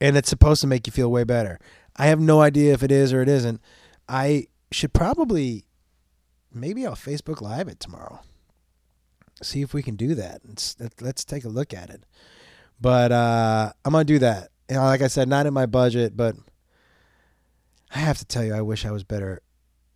[0.00, 1.60] and it's supposed to make you feel way better.
[1.94, 3.60] I have no idea if it is or it isn't.
[4.08, 5.66] I should probably
[6.52, 8.20] maybe I'll Facebook live it tomorrow.
[9.42, 10.40] See if we can do that.
[10.46, 12.04] Let's, let's take a look at it.
[12.80, 15.66] But uh I'm going to do that you know, like I said, not in my
[15.66, 16.36] budget, but
[17.92, 19.42] I have to tell you, I wish I was better,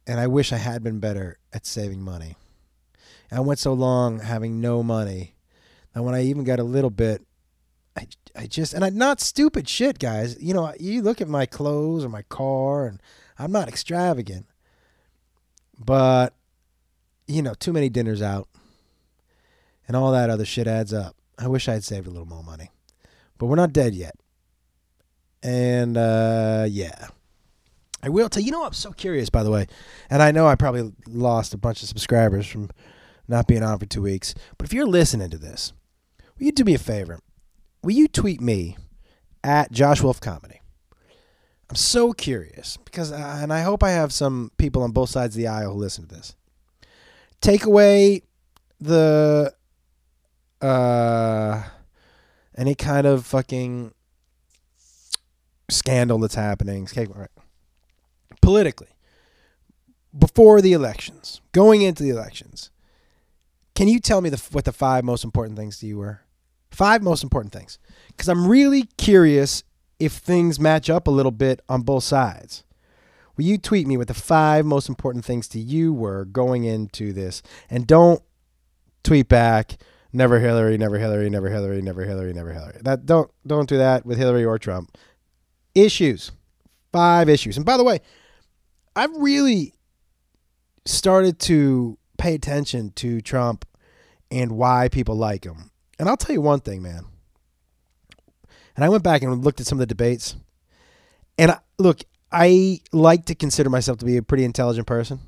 [0.04, 2.36] and I wish I had been better at saving money.
[3.30, 5.34] I went so long having no money
[5.92, 7.22] that when I even got a little bit,
[7.96, 10.36] I, I just and I'm not stupid shit, guys.
[10.40, 13.00] You know, you look at my clothes or my car, and
[13.38, 14.46] I'm not extravagant,
[15.78, 16.34] but
[17.28, 18.48] you know, too many dinners out,
[19.86, 21.16] and all that other shit adds up.
[21.38, 22.70] I wish I had saved a little more money,
[23.38, 24.16] but we're not dead yet.
[25.44, 27.08] And uh, yeah.
[28.02, 29.66] I will tell you know I'm so curious by the way.
[30.10, 32.70] And I know I probably lost a bunch of subscribers from
[33.28, 34.34] not being on for 2 weeks.
[34.58, 35.72] But if you're listening to this,
[36.38, 37.20] will you do me a favor?
[37.82, 38.76] Will you tweet me
[39.42, 40.60] at Josh Wolf Comedy?
[41.70, 45.34] I'm so curious because uh, and I hope I have some people on both sides
[45.34, 46.36] of the aisle who listen to this.
[47.40, 48.22] Take away
[48.80, 49.54] the
[50.60, 51.62] uh
[52.56, 53.93] any kind of fucking
[55.70, 56.88] scandal that's happening
[58.42, 58.88] politically
[60.16, 62.70] before the elections, going into the elections.
[63.74, 66.20] Can you tell me the, what the five most important things to you were?
[66.70, 67.78] Five most important things.
[68.08, 69.64] Because I'm really curious
[69.98, 72.64] if things match up a little bit on both sides.
[73.36, 77.12] Will you tweet me what the five most important things to you were going into
[77.12, 77.42] this?
[77.68, 78.22] And don't
[79.02, 79.76] tweet back,
[80.12, 82.78] never Hillary, never Hillary, never Hillary, never Hillary, never Hillary.
[82.82, 84.96] That don't don't do that with Hillary or Trump
[85.74, 86.32] issues.
[86.92, 87.56] Five issues.
[87.56, 88.00] And by the way,
[88.94, 89.74] I've really
[90.84, 93.66] started to pay attention to Trump
[94.30, 95.70] and why people like him.
[95.98, 97.04] And I'll tell you one thing, man.
[98.76, 100.36] And I went back and looked at some of the debates.
[101.38, 105.20] And I, look, I like to consider myself to be a pretty intelligent person.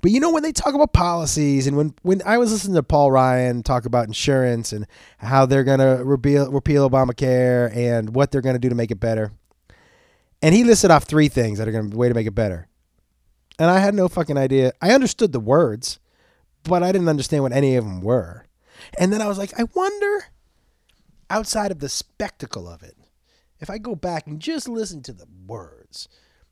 [0.00, 2.82] But you know when they talk about policies and when, when I was listening to
[2.82, 4.86] Paul Ryan talk about insurance and
[5.18, 8.90] how they're going to repeal, repeal Obamacare and what they're going to do to make
[8.90, 9.32] it better.
[10.42, 12.66] And he listed off three things that are going to way to make it better.
[13.58, 14.72] And I had no fucking idea.
[14.80, 15.98] I understood the words,
[16.64, 18.46] but I didn't understand what any of them were.
[18.98, 20.24] And then I was like, I wonder
[21.28, 22.96] outside of the spectacle of it,
[23.60, 26.08] if I go back and just listen to the words,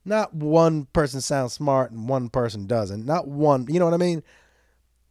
[0.09, 3.05] not one person sounds smart and one person doesn't.
[3.05, 4.23] Not one, you know what I mean?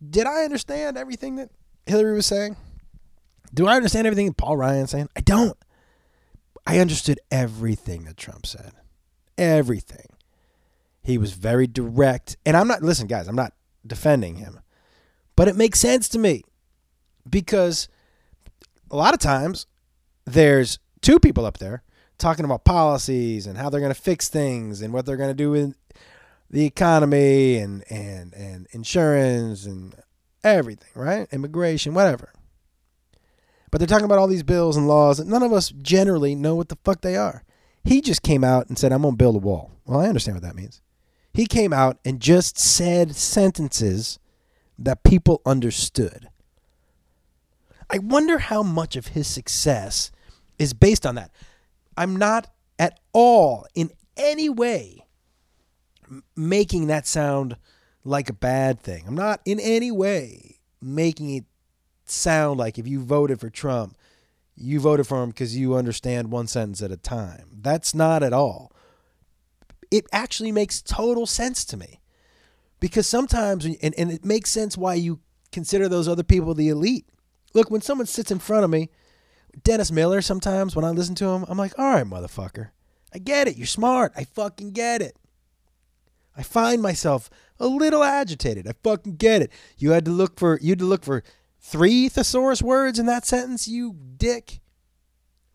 [0.07, 1.49] Did I understand everything that
[1.85, 2.55] Hillary was saying?
[3.53, 5.09] Do I understand everything Paul Ryan's saying?
[5.15, 5.57] I don't.
[6.65, 8.73] I understood everything that Trump said.
[9.37, 10.07] Everything.
[11.01, 12.35] He was very direct.
[12.45, 13.53] And I'm not, listen, guys, I'm not
[13.85, 14.59] defending him,
[15.35, 16.43] but it makes sense to me
[17.29, 17.87] because
[18.91, 19.65] a lot of times
[20.25, 21.83] there's two people up there
[22.17, 25.35] talking about policies and how they're going to fix things and what they're going to
[25.35, 25.75] do with
[26.49, 29.95] the economy and and and insurance and
[30.43, 31.27] everything, right?
[31.31, 32.31] Immigration, whatever.
[33.69, 36.55] But they're talking about all these bills and laws that none of us generally know
[36.55, 37.43] what the fuck they are.
[37.83, 40.35] He just came out and said, "I'm going to build a wall." Well, I understand
[40.35, 40.81] what that means.
[41.33, 44.19] He came out and just said sentences
[44.79, 46.29] that people understood.
[47.89, 50.11] I wonder how much of his success
[50.59, 51.31] is based on that.
[51.97, 55.03] I'm not at all in any way
[56.35, 57.57] making that sound
[58.03, 59.03] like a bad thing.
[59.07, 61.45] I'm not in any way making it
[62.05, 63.97] sound like if you voted for Trump,
[64.55, 67.49] you voted for him because you understand one sentence at a time.
[67.61, 68.71] That's not at all.
[69.91, 71.99] It actually makes total sense to me
[72.79, 75.19] because sometimes, and, and it makes sense why you
[75.51, 77.07] consider those other people the elite.
[77.53, 78.89] Look, when someone sits in front of me
[79.63, 82.69] Dennis Miller sometimes when I listen to him, I'm like, all right, motherfucker.
[83.13, 83.57] I get it.
[83.57, 84.11] You're smart.
[84.15, 85.17] I fucking get it.
[86.35, 88.67] I find myself a little agitated.
[88.67, 89.51] I fucking get it.
[89.77, 91.23] You had to look for you had to look for
[91.59, 94.59] three thesaurus words in that sentence, you dick.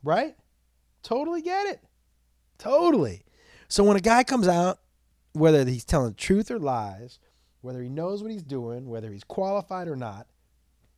[0.02, 0.36] Right?
[1.02, 1.80] Totally get it.
[2.58, 3.24] Totally.
[3.68, 4.78] So when a guy comes out,
[5.32, 7.18] whether he's telling truth or lies,
[7.60, 10.26] whether he knows what he's doing, whether he's qualified or not,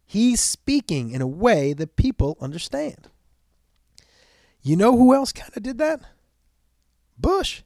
[0.06, 3.08] he's speaking in a way that people understand.
[4.62, 6.00] You know who else kind of did that?
[7.18, 7.62] Bush.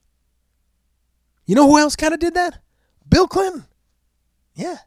[1.46, 2.60] You know who else kind of did that?
[3.08, 3.66] Bill Clinton.
[4.54, 4.78] Yeah.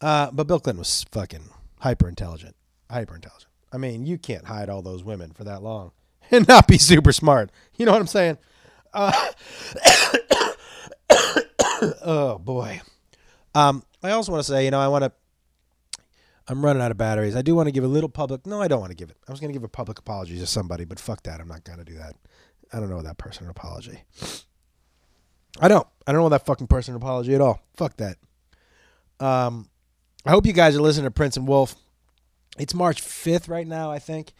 [0.00, 1.48] Uh, but Bill Clinton was fucking
[1.80, 2.54] hyper intelligent.
[2.90, 3.50] Hyper intelligent.
[3.72, 5.92] I mean, you can't hide all those women for that long
[6.30, 7.50] and not be super smart.
[7.76, 8.38] You know what I'm saying?
[8.92, 9.12] Uh,
[12.04, 12.80] oh boy.
[13.54, 15.12] Um, I also want to say, you know, I want to.
[16.46, 17.36] I'm running out of batteries.
[17.36, 18.46] I do want to give a little public.
[18.46, 19.16] No, I don't want to give it.
[19.26, 21.40] I was going to give a public apology to somebody, but fuck that.
[21.40, 22.14] I'm not going to do that.
[22.72, 24.02] I don't know that person an apology.
[25.60, 25.86] I don't.
[26.06, 27.60] I don't know that fucking person an apology at all.
[27.76, 28.18] Fuck that.
[29.20, 29.70] Um,
[30.26, 31.76] I hope you guys are listening to Prince and Wolf.
[32.58, 34.32] It's March 5th right now, I think.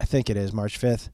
[0.00, 1.10] I think it is March 5th.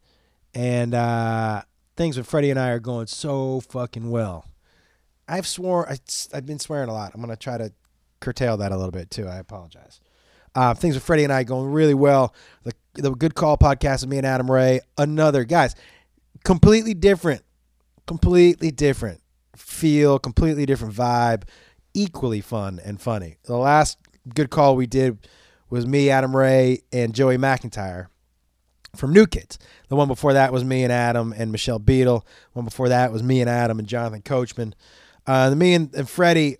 [0.54, 1.62] And uh,
[1.96, 4.46] things with Freddie and I are going so fucking well.
[5.28, 5.98] I've swore, I,
[6.34, 7.12] I've been swearing a lot.
[7.14, 7.72] I'm going to try to
[8.22, 9.26] curtail that a little bit too.
[9.28, 10.00] I apologize.
[10.54, 12.34] Uh, things with Freddie and I going really well.
[12.62, 14.80] The, the Good Call podcast with me and Adam Ray.
[14.96, 15.74] Another, guys,
[16.44, 17.42] completely different.
[18.06, 19.22] Completely different
[19.56, 21.44] feel, completely different vibe,
[21.94, 23.36] equally fun and funny.
[23.44, 23.98] The last
[24.34, 25.18] Good Call we did
[25.70, 28.06] was me, Adam Ray, and Joey McIntyre
[28.96, 29.58] from New Kids.
[29.88, 32.26] The one before that was me and Adam and Michelle Beadle.
[32.52, 34.74] One before that was me and Adam and Jonathan Coachman.
[35.26, 36.58] Uh, me and, and Freddie,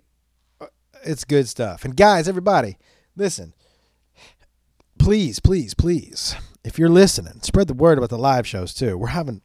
[1.05, 1.85] it's good stuff.
[1.85, 2.77] And guys, everybody,
[3.15, 3.53] listen.
[4.99, 8.97] Please, please, please, if you're listening, spread the word about the live shows too.
[8.97, 9.41] We're having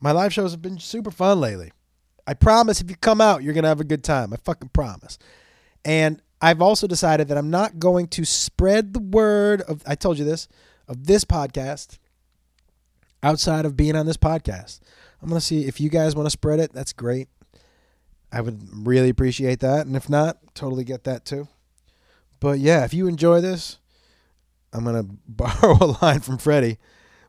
[0.00, 1.72] my live shows have been super fun lately.
[2.26, 4.32] I promise if you come out, you're gonna have a good time.
[4.32, 5.18] I fucking promise.
[5.84, 10.18] And I've also decided that I'm not going to spread the word of I told
[10.18, 10.48] you this
[10.86, 11.98] of this podcast
[13.22, 14.80] outside of being on this podcast.
[15.20, 16.72] I'm going to see if you guys want to spread it.
[16.72, 17.28] That's great.
[18.30, 19.86] I would really appreciate that.
[19.86, 21.48] And if not, totally get that too.
[22.40, 23.78] But yeah, if you enjoy this,
[24.72, 26.78] I'm going to borrow a line from Freddie.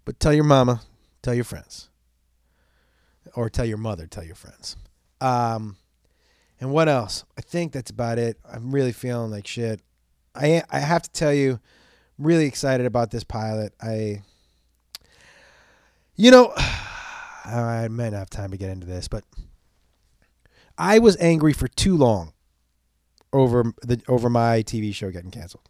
[0.05, 0.81] But tell your mama,
[1.21, 1.89] tell your friends.
[3.35, 4.75] Or tell your mother, tell your friends.
[5.21, 5.77] Um,
[6.59, 7.23] and what else?
[7.37, 8.37] I think that's about it.
[8.51, 9.81] I'm really feeling like shit.
[10.35, 11.59] I I have to tell you,
[12.17, 13.73] I'm really excited about this pilot.
[13.81, 14.23] I
[16.15, 16.53] you know,
[17.45, 19.23] I might not have time to get into this, but
[20.79, 22.33] I was angry for too long
[23.33, 25.69] over the over my TV show getting canceled,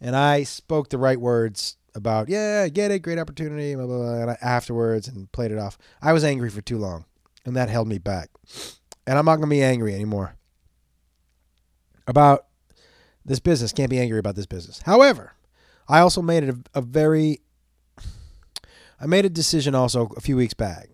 [0.00, 3.96] and I spoke the right words about yeah, I get it, great opportunity, blah blah
[3.96, 5.78] blah, and I, afterwards and played it off.
[6.02, 7.04] I was angry for too long,
[7.46, 8.30] and that held me back,
[9.06, 10.34] and I'm not gonna be angry anymore
[12.08, 12.46] about
[13.24, 13.72] this business.
[13.72, 14.82] Can't be angry about this business.
[14.82, 15.34] However,
[15.88, 17.40] I also made it a, a very
[19.00, 20.88] I made a decision also a few weeks back,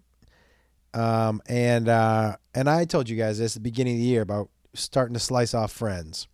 [0.94, 4.22] um, and uh, and I told you guys this at the beginning of the year
[4.22, 6.28] about starting to slice off friends,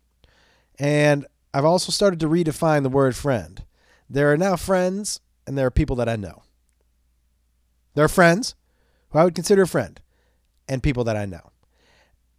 [0.79, 3.63] and I've also started to redefine the word friend.
[4.09, 6.43] There are now friends, and there are people that I know.
[7.93, 8.55] There are friends
[9.09, 9.99] who I would consider a friend,
[10.67, 11.51] and people that I know.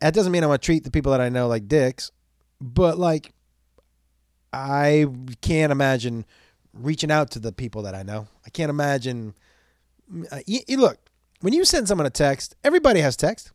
[0.01, 2.11] That doesn't mean I want to treat the people that I know like dicks,
[2.61, 3.33] but like
[4.53, 5.07] I
[5.41, 6.25] can't imagine
[6.73, 8.29] reaching out to the people that I know.
[8.47, 9.35] I can't imagine.
[10.31, 10.99] Uh, you, you look,
[11.41, 13.53] when you send someone a text, everybody has text.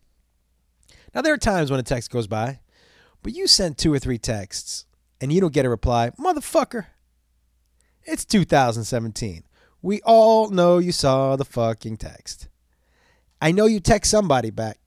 [1.14, 2.60] Now, there are times when a text goes by,
[3.22, 4.86] but you send two or three texts
[5.20, 6.10] and you don't get a reply.
[6.18, 6.86] Motherfucker,
[8.02, 9.44] it's 2017.
[9.80, 12.48] We all know you saw the fucking text.
[13.40, 14.78] I know you text somebody back.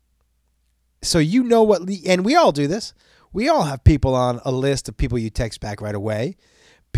[1.02, 2.94] So you know what, and we all do this.
[3.32, 6.36] We all have people on a list of people you text back right away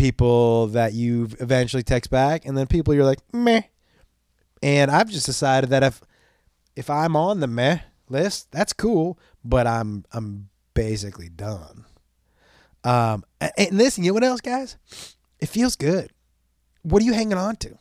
[0.00, 3.60] people that you eventually text back, and then people you're like meh.
[4.62, 6.00] And I've just decided that if
[6.76, 11.84] if I'm on the meh list, that's cool, but I'm I'm basically done.
[12.84, 14.76] Um, and listen, you know what else, guys?
[15.38, 16.10] It feels good.
[16.82, 17.76] What are you hanging on to?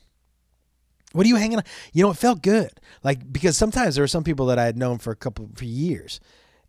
[1.13, 1.63] What are you hanging on?
[1.93, 2.71] You know, it felt good.
[3.03, 5.65] Like because sometimes there were some people that I had known for a couple for
[5.65, 6.19] years,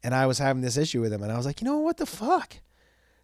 [0.02, 1.98] and I was having this issue with them, and I was like, you know what
[1.98, 2.56] the fuck?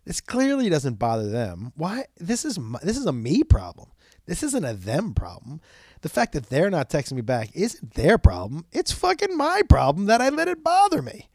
[0.04, 1.72] This clearly doesn't bother them.
[1.74, 2.04] Why?
[2.18, 3.88] This is my, this is a me problem.
[4.26, 5.60] This isn't a them problem.
[6.02, 8.66] The fact that they're not texting me back isn't their problem.
[8.72, 11.28] It's fucking my problem that I let it bother me.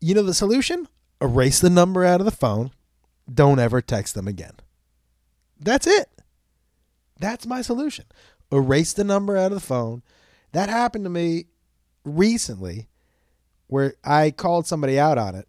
[0.00, 0.88] You know the solution?
[1.20, 2.70] Erase the number out of the phone.
[3.32, 4.52] Don't ever text them again.
[5.58, 6.08] That's it.
[7.18, 8.04] That's my solution.
[8.52, 10.02] Erase the number out of the phone.
[10.52, 11.46] That happened to me
[12.04, 12.88] recently
[13.66, 15.48] where I called somebody out on it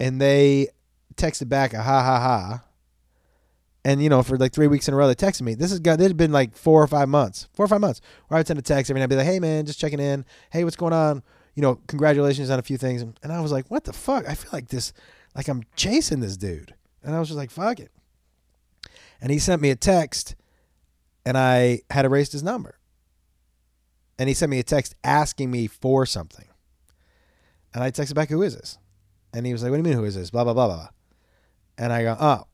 [0.00, 0.68] and they
[1.16, 2.64] texted back a ha ha ha.
[3.84, 5.54] And you know, for like three weeks in a row, they texted me.
[5.54, 8.00] This has got this has been like four or five months, four or five months,
[8.28, 10.24] where I would send a text every night, be like, "Hey man, just checking in.
[10.50, 11.22] Hey, what's going on?
[11.54, 14.26] You know, congratulations on a few things." And I was like, "What the fuck?
[14.26, 14.94] I feel like this,
[15.36, 17.92] like I'm chasing this dude." And I was just like, "Fuck it."
[19.20, 20.34] And he sent me a text,
[21.26, 22.78] and I had erased his number.
[24.18, 26.46] And he sent me a text asking me for something.
[27.74, 28.78] And I texted back, "Who is this?"
[29.34, 30.76] And he was like, "What do you mean, who is this?" Blah blah blah blah.
[30.76, 30.88] blah.
[31.76, 32.44] And I go, "Oh."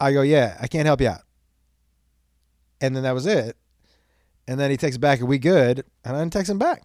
[0.00, 1.22] I go, "Yeah, I can't help you out."
[2.80, 3.56] And then that was it.
[4.46, 6.82] And then he texts back, "Are we good?" And I didn't text him back.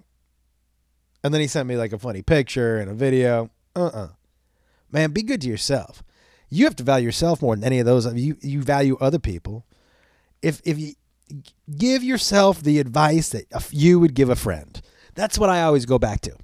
[1.24, 3.52] And then he sent me like a funny picture and a video.
[3.76, 4.10] Uh-uh.
[4.92, 6.04] Man, be good to yourself.
[6.50, 8.12] You have to value yourself more than any of those.
[8.14, 9.66] You you value other people.
[10.42, 10.94] If if you
[11.78, 14.82] give yourself the advice that you would give a friend.
[15.16, 16.36] That's what I always go back to.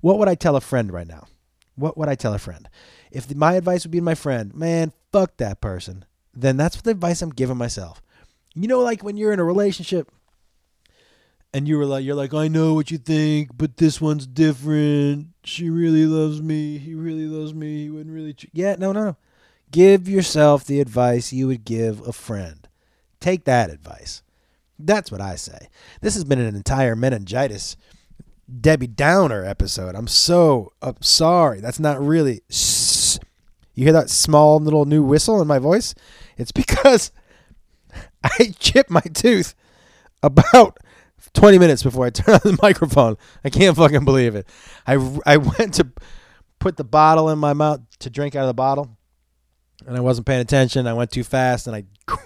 [0.00, 1.26] What would I tell a friend right now?
[1.74, 2.68] What would I tell a friend?
[3.10, 6.04] If my advice would be to my friend, man, fuck that person,
[6.36, 8.02] then that's what the advice I'm giving myself.
[8.54, 10.10] You know, like when you're in a relationship
[11.52, 15.28] and you were like, you're like, I know what you think, but this one's different.
[15.44, 16.78] She really loves me.
[16.78, 17.84] He really loves me.
[17.84, 18.36] He wouldn't really.
[18.52, 19.16] Yeah, no, no, no.
[19.70, 22.68] Give yourself the advice you would give a friend.
[23.20, 24.22] Take that advice.
[24.78, 25.68] That's what I say.
[26.00, 27.76] This has been an entire meningitis
[28.60, 29.94] Debbie Downer episode.
[29.94, 31.60] I'm so uh, sorry.
[31.60, 32.42] That's not really.
[33.74, 35.94] You hear that small little new whistle in my voice?
[36.36, 37.12] It's because
[38.24, 39.54] I chipped my tooth
[40.22, 40.78] about
[41.34, 43.16] 20 minutes before I turned on the microphone.
[43.44, 44.48] I can't fucking believe it.
[44.86, 45.88] I, I went to
[46.58, 48.96] put the bottle in my mouth to drink out of the bottle,
[49.86, 50.86] and I wasn't paying attention.
[50.86, 51.84] I went too fast, and I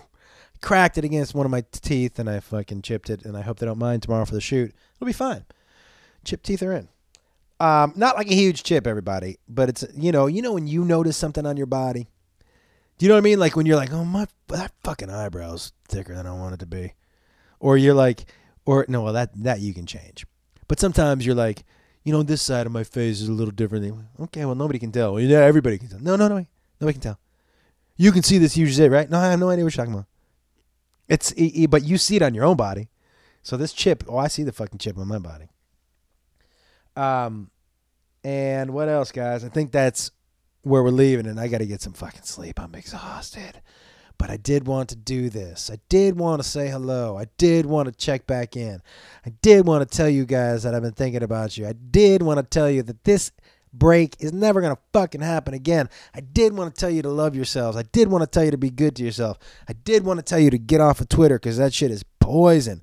[0.63, 3.25] cracked it against one of my teeth, and I fucking chipped it.
[3.25, 4.75] And I hope they don't mind tomorrow for the shoot.
[4.97, 5.45] It'll be fine.
[6.25, 6.89] Chip teeth are in.
[7.59, 10.85] Um, not like a huge chip, everybody, but it's you know, you know when you
[10.85, 12.09] notice something on your body.
[13.01, 13.39] Do you know what I mean?
[13.39, 16.67] Like when you're like, oh my, that fucking eyebrow's thicker than I want it to
[16.67, 16.93] be,
[17.59, 18.27] or you're like,
[18.67, 20.27] or no, well that that you can change,
[20.69, 21.65] but sometimes you're like,
[22.05, 24.05] you know, this side of my face is a little different.
[24.21, 25.19] Okay, well nobody can tell.
[25.19, 25.99] Yeah, everybody can tell.
[25.99, 26.45] No, no, no,
[26.79, 27.19] nobody can tell.
[27.97, 29.09] You can see this huge zit, right?
[29.09, 30.07] No, I have no idea what you're talking about.
[31.09, 31.33] It's,
[31.71, 32.91] but you see it on your own body.
[33.43, 35.49] So this chip, oh, I see the fucking chip on my body.
[36.97, 37.51] Um,
[38.23, 39.43] and what else, guys?
[39.43, 40.11] I think that's
[40.63, 42.61] where we're leaving, and I got to get some fucking sleep.
[42.61, 43.61] I'm exhausted.
[44.19, 45.71] But I did want to do this.
[45.73, 47.17] I did want to say hello.
[47.17, 48.83] I did want to check back in.
[49.25, 51.67] I did want to tell you guys that I've been thinking about you.
[51.67, 53.33] I did want to tell you that this
[53.73, 55.89] break is never going to fucking happen again.
[56.15, 57.79] I did want to tell you to love yourselves.
[57.79, 59.39] I did want to tell you to be good to yourself.
[59.67, 62.05] I did want to tell you to get off of Twitter because that shit is
[62.19, 62.83] poison.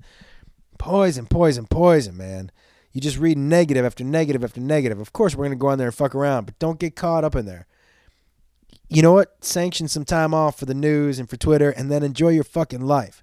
[0.78, 2.50] Poison, poison, poison, man.
[2.98, 4.98] You just read negative after negative after negative.
[4.98, 7.22] Of course, we're going to go on there and fuck around, but don't get caught
[7.22, 7.68] up in there.
[8.88, 9.36] You know what?
[9.44, 12.80] Sanction some time off for the news and for Twitter and then enjoy your fucking
[12.80, 13.22] life.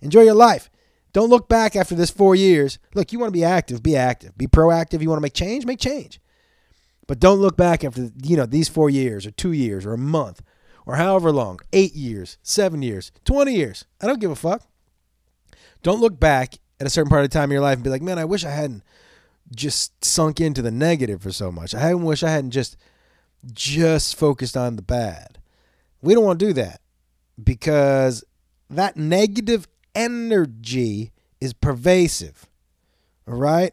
[0.00, 0.70] Enjoy your life.
[1.12, 2.78] Don't look back after this four years.
[2.94, 4.38] Look, you want to be active, be active.
[4.38, 5.02] Be proactive.
[5.02, 6.20] You want to make change, make change.
[7.08, 9.98] But don't look back after, you know, these four years or two years or a
[9.98, 10.40] month
[10.86, 13.86] or however long, eight years, seven years, 20 years.
[14.00, 14.62] I don't give a fuck.
[15.82, 17.88] Don't look back at a certain part of the time in your life and be
[17.88, 18.82] like, man, I wish I hadn't
[19.54, 21.74] just sunk into the negative for so much.
[21.74, 22.76] I wish I hadn't just
[23.52, 25.38] just focused on the bad.
[26.02, 26.82] We don't want to do that
[27.42, 28.22] because
[28.68, 32.46] that negative energy is pervasive.
[33.26, 33.72] All right?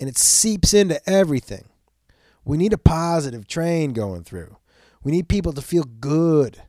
[0.00, 1.68] And it seeps into everything.
[2.44, 4.56] We need a positive train going through.
[5.04, 6.62] We need people to feel good.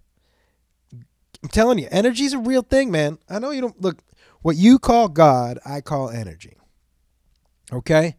[1.42, 3.18] I'm telling you, energy is a real thing, man.
[3.28, 3.98] I know you don't look
[4.42, 6.58] what you call God, I call energy.
[7.72, 8.16] Okay?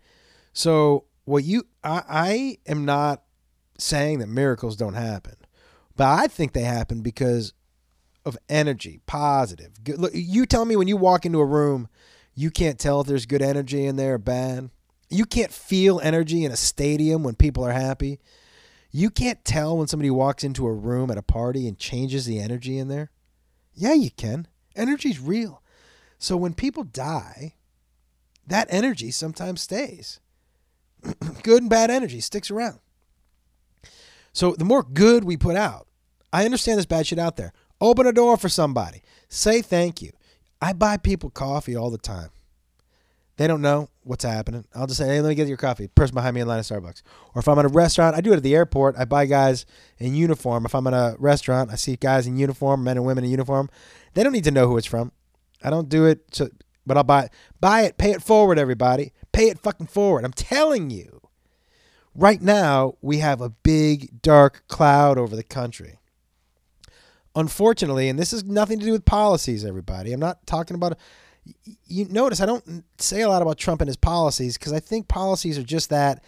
[0.53, 3.23] So, what you I, I am not
[3.79, 5.37] saying that miracles don't happen,
[5.97, 7.53] but I think they happen because
[8.25, 9.83] of energy, positive.
[9.83, 11.89] Good, look, you tell me when you walk into a room,
[12.35, 14.71] you can't tell if there's good energy in there or bad.
[15.09, 18.21] You can't feel energy in a stadium when people are happy.
[18.93, 22.41] You can't tell when somebody walks into a room at a party and changes the
[22.41, 23.11] energy in there.
[23.73, 24.47] Yeah, you can.
[24.77, 25.60] Energy's real.
[26.21, 27.55] So when people die,
[28.47, 30.21] that energy sometimes stays.
[31.43, 32.79] good and bad energy sticks around.
[34.33, 35.89] So the more good we put out,
[36.33, 37.53] I understand there's bad shit out there.
[37.81, 39.03] Open a door for somebody.
[39.29, 40.13] Say thank you.
[40.61, 42.29] I buy people coffee all the time.
[43.39, 44.67] They don't know what's happening.
[44.75, 45.89] I'll just say, hey, let me get your coffee.
[45.89, 47.01] Person behind me in line at Starbucks.
[47.35, 48.97] Or if I'm at a restaurant, I do it at the airport.
[48.99, 49.65] I buy guys
[49.97, 50.67] in uniform.
[50.67, 53.71] If I'm at a restaurant, I see guys in uniform, men and women in uniform.
[54.13, 55.13] They don't need to know who it's from.
[55.63, 56.51] I don't do it, to,
[56.87, 57.33] but I'll buy it.
[57.61, 57.99] Buy it.
[57.99, 59.13] Pay it forward, everybody.
[59.33, 60.25] Pay it fucking forward.
[60.25, 61.21] I'm telling you.
[62.15, 65.99] Right now, we have a big dark cloud over the country.
[67.35, 70.13] unfortunately, and this has nothing to do with policies, everybody.
[70.13, 70.99] I'm not talking about.
[71.87, 75.09] You notice I don't say a lot about Trump and his policies because I think
[75.09, 76.23] policies are just that,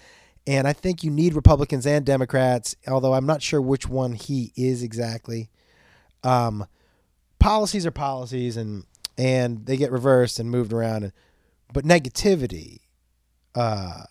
[0.47, 2.75] and I think you need Republicans and Democrats.
[2.89, 5.51] Although I'm not sure which one he is exactly.
[6.25, 6.67] Um,
[7.39, 8.85] policies are policies, and
[9.23, 11.05] and they get reversed and moved around.
[11.05, 11.13] And,
[11.73, 12.81] but negativity,
[13.55, 14.03] uh,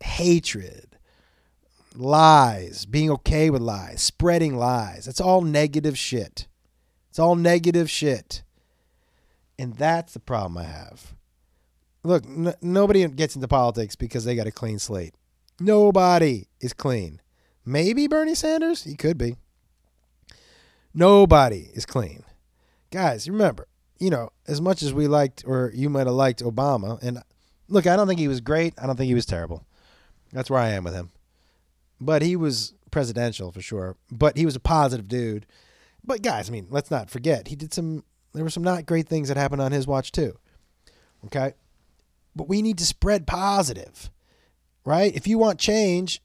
[0.00, 0.98] hatred,
[1.94, 5.06] lies, being okay with lies, spreading lies.
[5.06, 6.48] It's all negative shit.
[7.10, 8.42] It's all negative shit.
[9.56, 11.14] And that's the problem I have.
[12.02, 15.14] Look, n- nobody gets into politics because they got a clean slate.
[15.60, 17.20] Nobody is clean.
[17.64, 18.82] Maybe Bernie Sanders?
[18.82, 19.36] He could be.
[20.92, 22.24] Nobody is clean.
[22.90, 23.68] Guys, remember,
[23.98, 27.22] you know, as much as we liked, or you might have liked Obama, and
[27.68, 28.74] look, I don't think he was great.
[28.78, 29.64] I don't think he was terrible.
[30.32, 31.12] That's where I am with him.
[32.00, 33.96] But he was presidential for sure.
[34.10, 35.46] But he was a positive dude.
[36.04, 38.04] But guys, I mean, let's not forget he did some.
[38.32, 40.38] There were some not great things that happened on his watch too.
[41.26, 41.54] Okay,
[42.36, 44.10] but we need to spread positive,
[44.84, 45.14] right?
[45.14, 46.20] If you want change,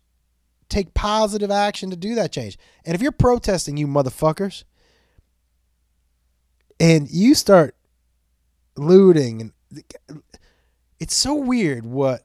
[0.68, 2.58] take positive action to do that change.
[2.84, 4.64] And if you're protesting, you motherfuckers,
[6.80, 7.76] and you start
[8.76, 10.22] looting, and
[11.00, 12.24] it's so weird what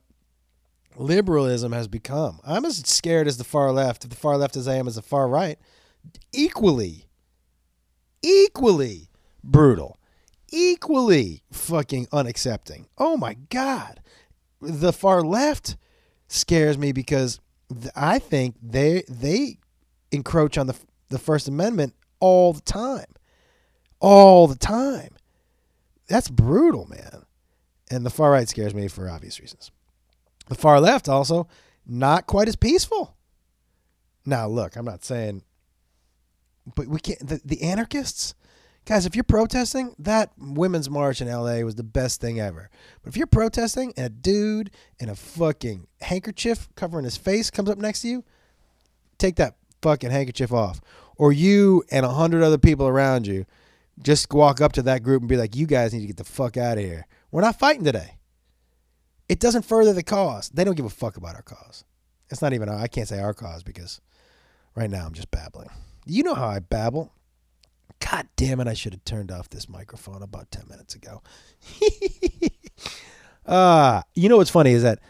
[0.96, 2.40] liberalism has become.
[2.44, 5.02] I'm as scared as the far left, the far left as I am as the
[5.02, 5.58] far right.
[6.32, 7.06] Equally,
[8.22, 9.08] equally
[9.42, 9.98] brutal,
[10.52, 12.86] equally fucking unaccepting.
[12.98, 14.00] Oh my God.
[14.60, 15.76] The far left
[16.28, 17.40] scares me because
[17.94, 19.58] I think they they
[20.10, 20.76] encroach on the
[21.08, 23.06] the First Amendment all the time.
[24.00, 25.16] All the time.
[26.08, 27.24] That's brutal, man.
[27.90, 29.70] And the far right scares me for obvious reasons.
[30.48, 31.48] The far left also
[31.86, 33.16] not quite as peaceful.
[34.26, 35.42] Now, look, I'm not saying,
[36.74, 37.26] but we can't.
[37.26, 38.34] The, the anarchists,
[38.86, 42.70] guys, if you're protesting, that women's march in LA was the best thing ever.
[43.02, 47.68] But if you're protesting and a dude in a fucking handkerchief covering his face comes
[47.68, 48.24] up next to you,
[49.18, 50.80] take that fucking handkerchief off.
[51.16, 53.44] Or you and a hundred other people around you
[54.02, 56.24] just walk up to that group and be like, you guys need to get the
[56.24, 57.06] fuck out of here.
[57.30, 58.18] We're not fighting today.
[59.28, 60.50] It doesn't further the cause.
[60.50, 61.84] They don't give a fuck about our cause.
[62.30, 64.00] It's not even, our I can't say our cause because
[64.74, 65.68] right now I'm just babbling.
[66.04, 67.12] You know how I babble.
[68.00, 71.22] God damn it, I should have turned off this microphone about 10 minutes ago.
[73.46, 75.00] uh, you know what's funny is that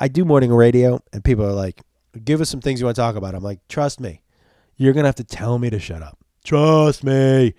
[0.00, 1.82] I do morning radio and people are like,
[2.24, 3.34] give us some things you want to talk about.
[3.34, 4.22] I'm like, trust me,
[4.76, 6.18] you're going to have to tell me to shut up.
[6.44, 7.54] Trust me.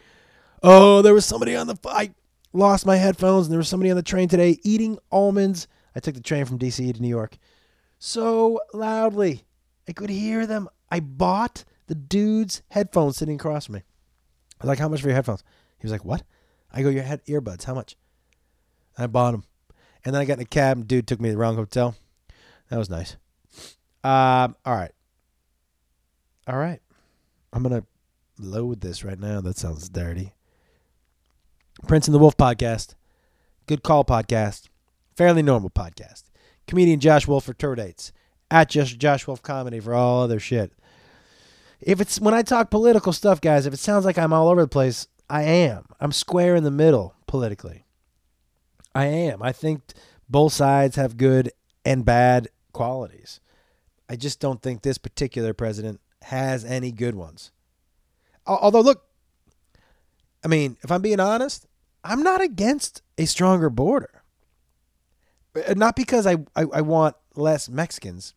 [0.64, 2.12] Oh, there was somebody on the, I
[2.54, 5.68] lost my headphones and there was somebody on the train today eating almonds.
[5.96, 7.38] I took the train from DC to New York
[8.00, 9.46] so loudly.
[9.88, 10.68] I could hear them.
[10.92, 13.84] I bought the dude's headphones sitting across from me.
[14.60, 15.44] I was like, How much for your headphones?
[15.80, 16.24] He was like, What?
[16.72, 17.96] I go, Your head earbuds, how much?
[18.98, 19.44] I bought them.
[20.04, 21.96] And then I got in a cab and dude took me to the wrong hotel.
[22.70, 23.18] That was nice.
[24.04, 24.92] Um, all right.
[26.48, 26.80] All right.
[27.52, 27.86] I'm gonna
[28.38, 29.42] load this right now.
[29.42, 30.35] That sounds dirty.
[31.86, 32.96] Prince and the Wolf podcast.
[33.68, 34.70] Good call podcast.
[35.16, 36.24] Fairly normal podcast.
[36.68, 38.12] Comedian Josh Wolf for tour dates.
[38.52, 40.72] At just Josh Wolf Comedy for all other shit.
[41.82, 44.62] If it's when I talk political stuff, guys, if it sounds like I'm all over
[44.62, 45.86] the place, I am.
[46.00, 47.86] I'm square in the middle politically.
[48.94, 49.42] I am.
[49.42, 49.82] I think
[50.30, 51.52] both sides have good
[51.84, 53.40] and bad qualities.
[54.10, 57.52] I just don't think this particular president has any good ones.
[58.48, 59.04] Although, look,
[60.44, 61.66] I mean, if I'm being honest,
[62.06, 64.22] I'm not against a stronger border.
[65.56, 68.34] Uh, Not because I, I, I want less Mexicans.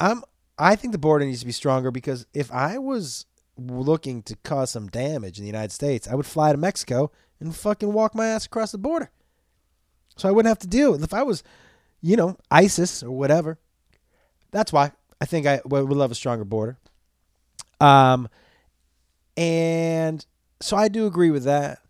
[0.00, 0.22] I'm
[0.58, 3.26] I think the border needs to be stronger because if I was
[3.56, 7.54] looking to cause some damage in the United States, I would fly to Mexico and
[7.54, 9.10] fucking walk my ass across the border.
[10.16, 11.42] So I wouldn't have to deal with if I was,
[12.00, 13.58] you know, ISIS or whatever.
[14.50, 16.78] That's why I think I would love a stronger border.
[17.80, 18.28] Um,
[19.36, 20.24] and
[20.60, 21.81] so I do agree with that.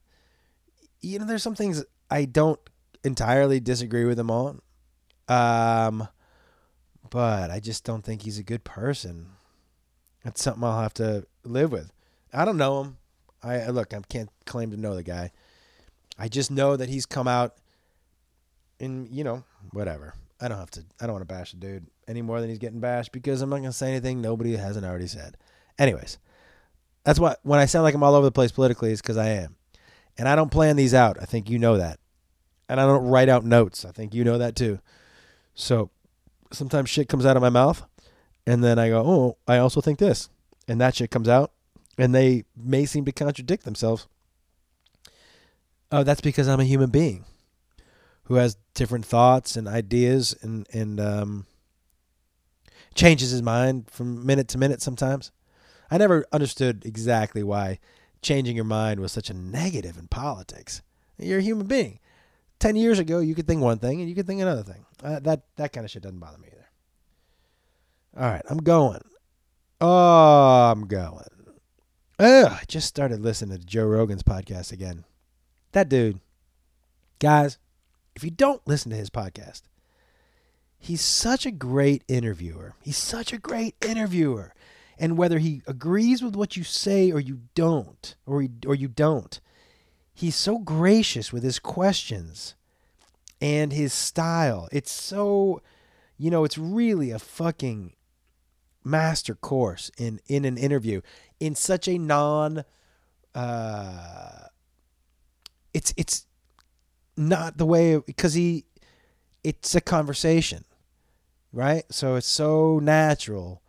[1.02, 2.60] You know, there's some things I don't
[3.04, 4.60] entirely disagree with him on.
[5.28, 6.08] Um,
[7.10, 9.26] but I just don't think he's a good person.
[10.24, 11.90] That's something I'll have to live with.
[12.32, 12.96] I don't know him.
[13.42, 15.32] I look, I can't claim to know the guy.
[16.18, 17.56] I just know that he's come out
[18.78, 20.14] and you know, whatever.
[20.40, 22.58] I don't have to I don't want to bash the dude any more than he's
[22.58, 25.36] getting bashed because I'm not gonna say anything nobody hasn't already said.
[25.78, 26.18] Anyways,
[27.04, 29.28] that's what when I sound like I'm all over the place politically, is because I
[29.28, 29.56] am.
[30.18, 31.16] And I don't plan these out.
[31.20, 31.98] I think you know that.
[32.68, 33.84] And I don't write out notes.
[33.84, 34.78] I think you know that too.
[35.54, 35.90] So
[36.52, 37.84] sometimes shit comes out of my mouth
[38.46, 40.28] and then I go, Oh, I also think this.
[40.68, 41.52] And that shit comes out
[41.98, 44.06] and they may seem to contradict themselves.
[45.90, 47.24] Oh, that's because I'm a human being
[48.24, 51.46] who has different thoughts and ideas and and um,
[52.94, 55.30] changes his mind from minute to minute sometimes.
[55.90, 57.78] I never understood exactly why
[58.22, 60.82] changing your mind was such a negative in politics.
[61.18, 61.98] You're a human being.
[62.58, 64.86] Ten years ago, you could think one thing and you could think another thing.
[65.02, 66.68] Uh, that that kind of shit doesn't bother me either.
[68.16, 69.02] All right, I'm going.
[69.80, 71.24] Oh, I'm going.
[72.18, 75.04] Ugh, I just started listening to Joe Rogan's podcast again.
[75.72, 76.20] That dude,
[77.18, 77.58] guys,
[78.14, 79.62] if you don't listen to his podcast,
[80.78, 82.74] he's such a great interviewer.
[82.80, 84.52] He's such a great interviewer.
[85.02, 88.86] And whether he agrees with what you say or you don't, or he, or you
[88.86, 89.40] don't,
[90.14, 92.54] he's so gracious with his questions
[93.40, 94.68] and his style.
[94.70, 95.60] It's so,
[96.16, 97.94] you know, it's really a fucking
[98.84, 101.00] master course in in an interview
[101.38, 102.64] in such a non
[103.34, 104.46] uh
[105.72, 106.26] it's it's
[107.16, 108.64] not the way because he
[109.44, 110.64] it's a conversation
[111.52, 113.62] right so it's so natural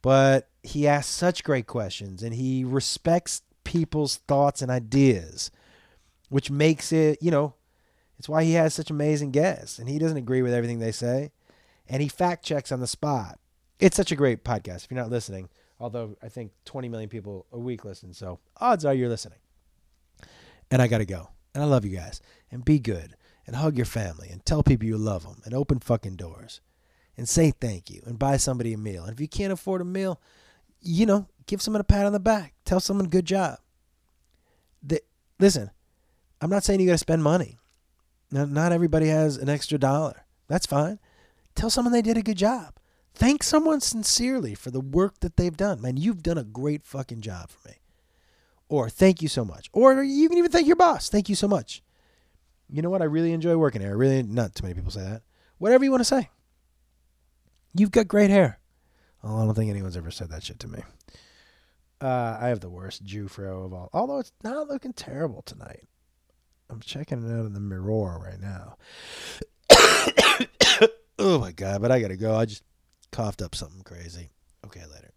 [0.00, 5.50] but he asks such great questions and he respects people's thoughts and ideas
[6.28, 7.54] which makes it you know
[8.18, 11.30] it's why he has such amazing guests and he doesn't agree with everything they say
[11.88, 13.38] and he fact checks on the spot
[13.78, 15.48] it's such a great podcast if you're not listening
[15.78, 19.38] although i think 20 million people a week listen so odds are you're listening
[20.70, 22.20] and i gotta go and I love you guys.
[22.50, 23.16] And be good.
[23.46, 24.28] And hug your family.
[24.30, 25.42] And tell people you love them.
[25.44, 26.60] And open fucking doors.
[27.16, 28.02] And say thank you.
[28.06, 29.04] And buy somebody a meal.
[29.04, 30.20] And if you can't afford a meal,
[30.82, 32.54] you know, give someone a pat on the back.
[32.64, 33.58] Tell someone good job.
[34.82, 35.00] The,
[35.38, 35.70] listen,
[36.40, 37.58] I'm not saying you got to spend money.
[38.30, 40.24] Now, not everybody has an extra dollar.
[40.48, 40.98] That's fine.
[41.54, 42.76] Tell someone they did a good job.
[43.14, 45.82] Thank someone sincerely for the work that they've done.
[45.82, 47.76] Man, you've done a great fucking job for me
[48.72, 49.68] or thank you so much.
[49.74, 51.10] Or you can even thank your boss.
[51.10, 51.82] Thank you so much.
[52.70, 53.02] You know what?
[53.02, 53.90] I really enjoy working here.
[53.90, 55.22] I really, not too many people say that.
[55.58, 56.30] Whatever you want to say.
[57.74, 58.58] You've got great hair.
[59.24, 60.82] Oh, I don't think anyone's ever said that shit to me.
[62.00, 63.88] Uh, I have the worst Jew fro of all.
[63.92, 65.86] Although it's not looking terrible tonight.
[66.68, 68.76] I'm checking it out in the mirror right now.
[71.18, 71.82] oh my god!
[71.82, 72.34] But I gotta go.
[72.34, 72.64] I just
[73.12, 74.30] coughed up something crazy.
[74.64, 75.11] Okay, later.